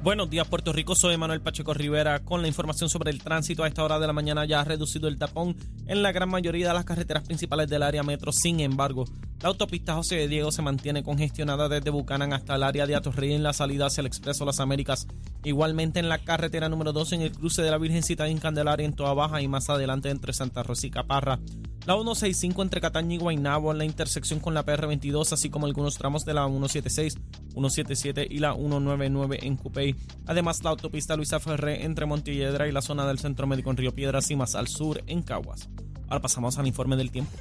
Buenos 0.00 0.30
días, 0.30 0.46
Puerto 0.46 0.72
Rico. 0.72 0.94
Soy 0.94 1.16
Manuel 1.16 1.40
Pacheco 1.40 1.74
Rivera 1.74 2.20
con 2.20 2.40
la 2.40 2.46
información 2.46 2.88
sobre 2.88 3.10
el 3.10 3.20
tránsito. 3.20 3.64
A 3.64 3.68
esta 3.68 3.82
hora 3.82 3.98
de 3.98 4.06
la 4.06 4.12
mañana 4.12 4.44
ya 4.44 4.60
ha 4.60 4.64
reducido 4.64 5.08
el 5.08 5.18
tapón 5.18 5.56
en 5.88 6.04
la 6.04 6.12
gran 6.12 6.28
mayoría 6.30 6.68
de 6.68 6.74
las 6.74 6.84
carreteras 6.84 7.24
principales 7.24 7.68
del 7.68 7.82
área 7.82 8.04
metro. 8.04 8.30
Sin 8.30 8.60
embargo, 8.60 9.06
la 9.42 9.48
autopista 9.48 9.94
José 9.94 10.14
de 10.14 10.28
Diego 10.28 10.52
se 10.52 10.62
mantiene 10.62 11.02
congestionada 11.02 11.68
desde 11.68 11.90
Bucanan 11.90 12.32
hasta 12.32 12.54
el 12.54 12.62
área 12.62 12.86
de 12.86 12.94
Atorrey 12.94 13.34
en 13.34 13.42
la 13.42 13.52
salida 13.52 13.86
hacia 13.86 14.02
el 14.02 14.06
Expreso 14.06 14.44
Las 14.44 14.60
Américas. 14.60 15.08
Igualmente 15.44 16.00
en 16.00 16.08
la 16.08 16.18
carretera 16.18 16.68
número 16.68 16.92
2 16.92 17.12
en 17.12 17.22
el 17.22 17.32
cruce 17.32 17.62
de 17.62 17.70
la 17.70 17.78
Virgencita 17.78 18.24
de 18.24 18.34
Candelaria 18.36 18.84
en 18.84 18.92
Toa 18.92 19.14
Baja 19.14 19.40
y 19.40 19.48
más 19.48 19.70
adelante 19.70 20.10
entre 20.10 20.32
Santa 20.32 20.62
Rosa 20.62 20.86
y 20.86 20.90
Caparra. 20.90 21.38
La 21.86 21.94
165 21.94 22.62
entre 22.62 22.80
Cataña 22.80 23.14
y 23.14 23.18
Guaynabo 23.18 23.72
en 23.72 23.78
la 23.78 23.84
intersección 23.84 24.40
con 24.40 24.52
la 24.52 24.66
PR22, 24.66 25.32
así 25.32 25.48
como 25.48 25.66
algunos 25.66 25.96
tramos 25.96 26.24
de 26.24 26.34
la 26.34 26.46
176, 26.46 27.14
177 27.54 28.26
y 28.28 28.40
la 28.40 28.52
199 28.52 29.38
en 29.42 29.56
Cupey. 29.56 29.94
Además, 30.26 30.62
la 30.62 30.70
autopista 30.70 31.16
Luisa 31.16 31.40
Ferré 31.40 31.84
entre 31.84 32.04
Montelledra 32.04 32.68
y 32.68 32.72
la 32.72 32.82
zona 32.82 33.06
del 33.06 33.18
Centro 33.18 33.46
Médico 33.46 33.70
en 33.70 33.78
Río 33.78 33.94
Piedras 33.94 34.30
y 34.30 34.36
más 34.36 34.54
al 34.54 34.68
sur 34.68 35.02
en 35.06 35.22
Caguas. 35.22 35.70
Ahora 36.08 36.20
pasamos 36.20 36.58
al 36.58 36.66
informe 36.66 36.96
del 36.96 37.10
tiempo. 37.10 37.32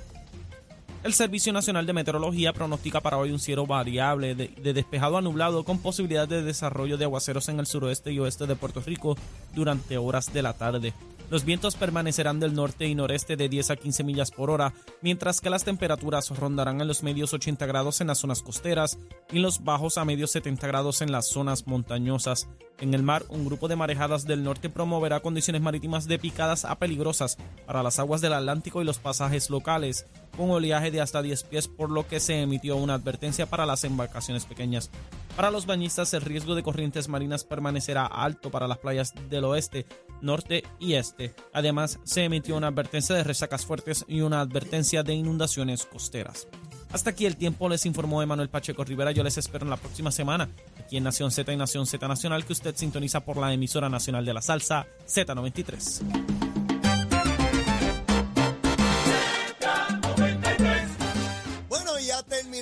El 1.04 1.14
Servicio 1.14 1.54
Nacional 1.54 1.86
de 1.86 1.94
Meteorología 1.94 2.54
pronostica 2.54 3.02
para 3.02 3.18
hoy 3.18 3.32
un 3.32 3.40
cielo 3.40 3.66
variable 3.66 4.36
de, 4.36 4.48
de 4.48 4.74
despejado 4.74 5.18
a 5.18 5.22
nublado 5.22 5.64
con 5.64 5.80
posibilidad 5.80 6.28
de 6.28 6.42
desarrollo 6.42 6.98
de 6.98 7.06
aguaceros 7.06 7.48
en 7.50 7.60
el 7.60 7.68
suroeste 7.68 8.12
y 8.12 8.20
oeste 8.20 8.48
de 8.48 8.56
Puerto 8.56 8.82
Rico 8.82 9.16
durante 9.54 9.98
horas 9.98 10.34
de 10.34 10.42
la 10.42 10.54
tarde. 10.54 10.94
Los 11.30 11.44
vientos 11.44 11.76
permanecerán 11.76 12.40
del 12.40 12.54
norte 12.54 12.88
y 12.88 12.96
noreste 12.96 13.36
de 13.36 13.50
10 13.50 13.72
a 13.72 13.76
15 13.76 14.04
millas 14.06 14.32
por 14.32 14.50
hora, 14.50 14.74
mientras 15.02 15.42
que 15.42 15.50
las 15.50 15.66
temperaturas 15.66 16.30
rondarán 16.30 16.80
en 16.80 16.88
los 16.88 17.04
medios 17.04 17.34
80 17.34 17.66
grados 17.66 18.00
en 18.00 18.08
las 18.08 18.20
zonas 18.20 18.42
costeras 18.42 18.98
y 19.32 19.40
los 19.40 19.64
bajos 19.66 19.98
a 19.98 20.06
medios 20.06 20.32
70 20.32 20.66
grados 20.68 21.02
en 21.02 21.12
las 21.12 21.28
zonas 21.28 21.68
montañosas. 21.68 22.48
En 22.80 22.94
el 22.94 23.04
mar, 23.04 23.26
un 23.28 23.44
grupo 23.44 23.68
de 23.68 23.76
marejadas 23.76 24.26
del 24.26 24.44
norte 24.44 24.70
promoverá 24.70 25.20
condiciones 25.20 25.62
marítimas 25.62 26.08
de 26.08 26.18
picadas 26.18 26.64
a 26.64 26.76
peligrosas 26.76 27.38
para 27.66 27.84
las 27.84 28.00
aguas 28.00 28.22
del 28.22 28.34
Atlántico 28.34 28.82
y 28.82 28.86
los 28.86 29.00
pasajes 29.00 29.50
locales, 29.50 30.06
con 30.38 30.52
oleaje 30.52 30.92
de 30.92 31.02
hasta 31.02 31.22
10 31.22 31.44
pies, 31.44 31.68
por 31.68 31.90
lo 31.92 32.08
que 32.08 32.22
se 32.22 32.42
emitió 32.42 32.78
una 32.78 32.94
advertencia 32.94 33.48
para 33.48 33.66
las 33.66 33.84
embarcaciones 33.84 34.46
pequeñas. 34.46 34.92
Para 35.38 35.52
los 35.52 35.68
bañistas, 35.68 36.16
el 36.16 36.22
riesgo 36.22 36.56
de 36.56 36.64
corrientes 36.64 37.10
marinas 37.10 37.44
permanecerá 37.44 38.08
alto 38.08 38.50
para 38.50 38.68
las 38.68 38.80
playas 38.80 39.14
del 39.30 39.44
oeste, 39.44 39.86
norte 40.20 40.64
y 40.80 40.96
este. 40.96 41.36
Además, 41.54 42.00
se 42.06 42.24
emitió 42.24 42.58
una 42.58 42.70
advertencia 42.70 43.16
de 43.16 43.24
resacas 43.24 43.64
fuertes 43.64 44.04
y 44.08 44.22
una 44.22 44.42
advertencia 44.42 45.04
de 45.04 45.14
inundaciones 45.14 45.86
costeras. 45.86 46.48
Hasta 46.92 47.12
aquí 47.12 47.28
el 47.28 47.38
tiempo, 47.38 47.70
les 47.70 47.86
informó 47.86 48.24
Emanuel 48.24 48.50
Pacheco 48.50 48.84
Rivera. 48.84 49.12
Yo 49.12 49.24
les 49.24 49.38
espero 49.38 49.64
en 49.64 49.70
la 49.70 49.78
próxima 49.78 50.12
semana 50.12 50.50
aquí 50.80 50.98
en 50.98 51.04
Nación 51.04 51.30
Z 51.30 51.54
y 51.54 51.56
Nación 51.56 51.86
Z 51.86 52.08
Nacional, 52.08 52.44
que 52.44 52.54
usted 52.54 52.76
sintoniza 52.76 53.20
por 53.20 53.38
la 53.38 53.54
emisora 53.54 53.90
nacional 53.90 54.26
de 54.26 54.34
la 54.34 54.42
salsa 54.42 54.88
Z93. 55.06 56.67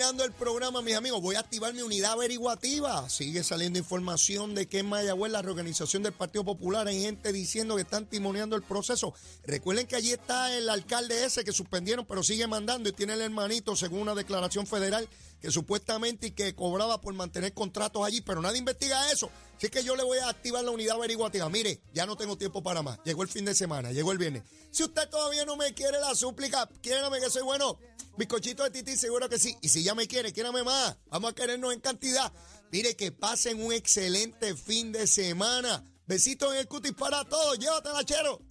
El 0.06 0.32
programa, 0.34 0.84
mis 0.84 0.94
amigos, 0.94 1.20
voy 1.20 1.36
a 1.36 1.40
activar 1.40 1.74
mi 1.74 1.82
unidad 1.82 2.12
averiguativa. 2.12 3.10
Sigue 3.10 3.44
saliendo 3.44 3.80
información 3.80 4.54
de 4.54 4.68
que 4.68 4.80
en 4.80 4.86
Mayagüez, 4.86 5.32
la 5.32 5.42
reorganización 5.42 6.04
del 6.04 6.14
Partido 6.14 6.46
Popular, 6.46 6.88
hay 6.88 7.02
gente 7.02 7.34
diciendo 7.34 7.76
que 7.76 7.82
están 7.82 8.06
timoneando 8.06 8.56
el 8.56 8.62
proceso. 8.62 9.16
Recuerden 9.48 9.88
que 9.88 9.96
allí 9.96 10.12
está 10.12 10.56
el 10.56 10.70
alcalde 10.70 11.26
ese 11.26 11.44
que 11.44 11.52
suspendieron, 11.52 12.06
pero 12.06 12.22
sigue 12.22 12.46
mandando 12.46 12.88
y 12.88 12.92
tiene 12.92 13.14
el 13.14 13.22
hermanito, 13.22 13.76
según 13.76 14.02
una 14.02 14.14
declaración 14.14 14.68
federal, 14.68 15.10
que 15.46 15.52
supuestamente 15.52 16.28
y 16.28 16.32
que 16.32 16.56
cobraba 16.56 17.00
por 17.00 17.14
mantener 17.14 17.54
contratos 17.54 18.04
allí, 18.04 18.22
pero 18.22 18.42
nadie 18.42 18.58
investiga 18.58 19.12
eso. 19.12 19.30
Así 19.56 19.70
que 19.70 19.84
yo 19.84 19.96
le 19.96 20.04
voy 20.04 20.18
a 20.18 20.30
activar 20.30 20.64
la 20.64 20.72
unidad 20.72 20.96
averiguativa. 20.96 21.48
Mire, 21.50 21.82
ya 21.94 22.08
no 22.08 22.18
tengo 22.18 22.36
tiempo 22.36 22.64
para 22.64 22.82
más. 22.82 22.98
Llegó 23.06 23.22
el 23.22 23.30
fin 23.30 23.46
de 23.46 23.54
semana, 23.54 23.92
llegó 23.92 24.12
el 24.12 24.18
viernes. 24.18 24.42
Si 24.72 24.84
usted 24.84 25.08
todavía 25.08 25.46
no 25.46 25.56
me 25.56 25.72
quiere 25.76 26.00
la 26.00 26.16
súplica, 26.16 26.68
quiérame 26.82 27.20
que 27.20 27.30
soy 27.30 27.44
bueno. 27.44 27.78
Bizcochito 28.18 28.64
de 28.64 28.72
Titi, 28.72 28.98
seguro 28.98 29.30
que 29.30 29.38
sí. 29.38 29.56
Y 29.62 29.70
si 29.70 29.84
ya 29.84 29.94
me 29.94 30.08
quiere, 30.08 30.34
quiérame 30.34 30.64
más. 30.64 30.98
Vamos 31.12 31.30
a 31.32 31.36
querernos 31.36 31.74
en 31.74 31.80
cantidad. 31.80 32.34
Mire, 32.72 32.96
que 32.96 33.12
pasen 33.12 33.64
un 33.64 33.72
excelente 33.72 34.56
fin 34.56 34.92
de 34.92 35.06
semana. 35.06 35.84
Besitos 36.08 36.54
en 36.54 36.62
el 36.62 36.68
cutis 36.68 36.94
para 36.94 37.24
todos. 37.24 37.60
Llévatela, 37.60 38.04
chero. 38.04 38.42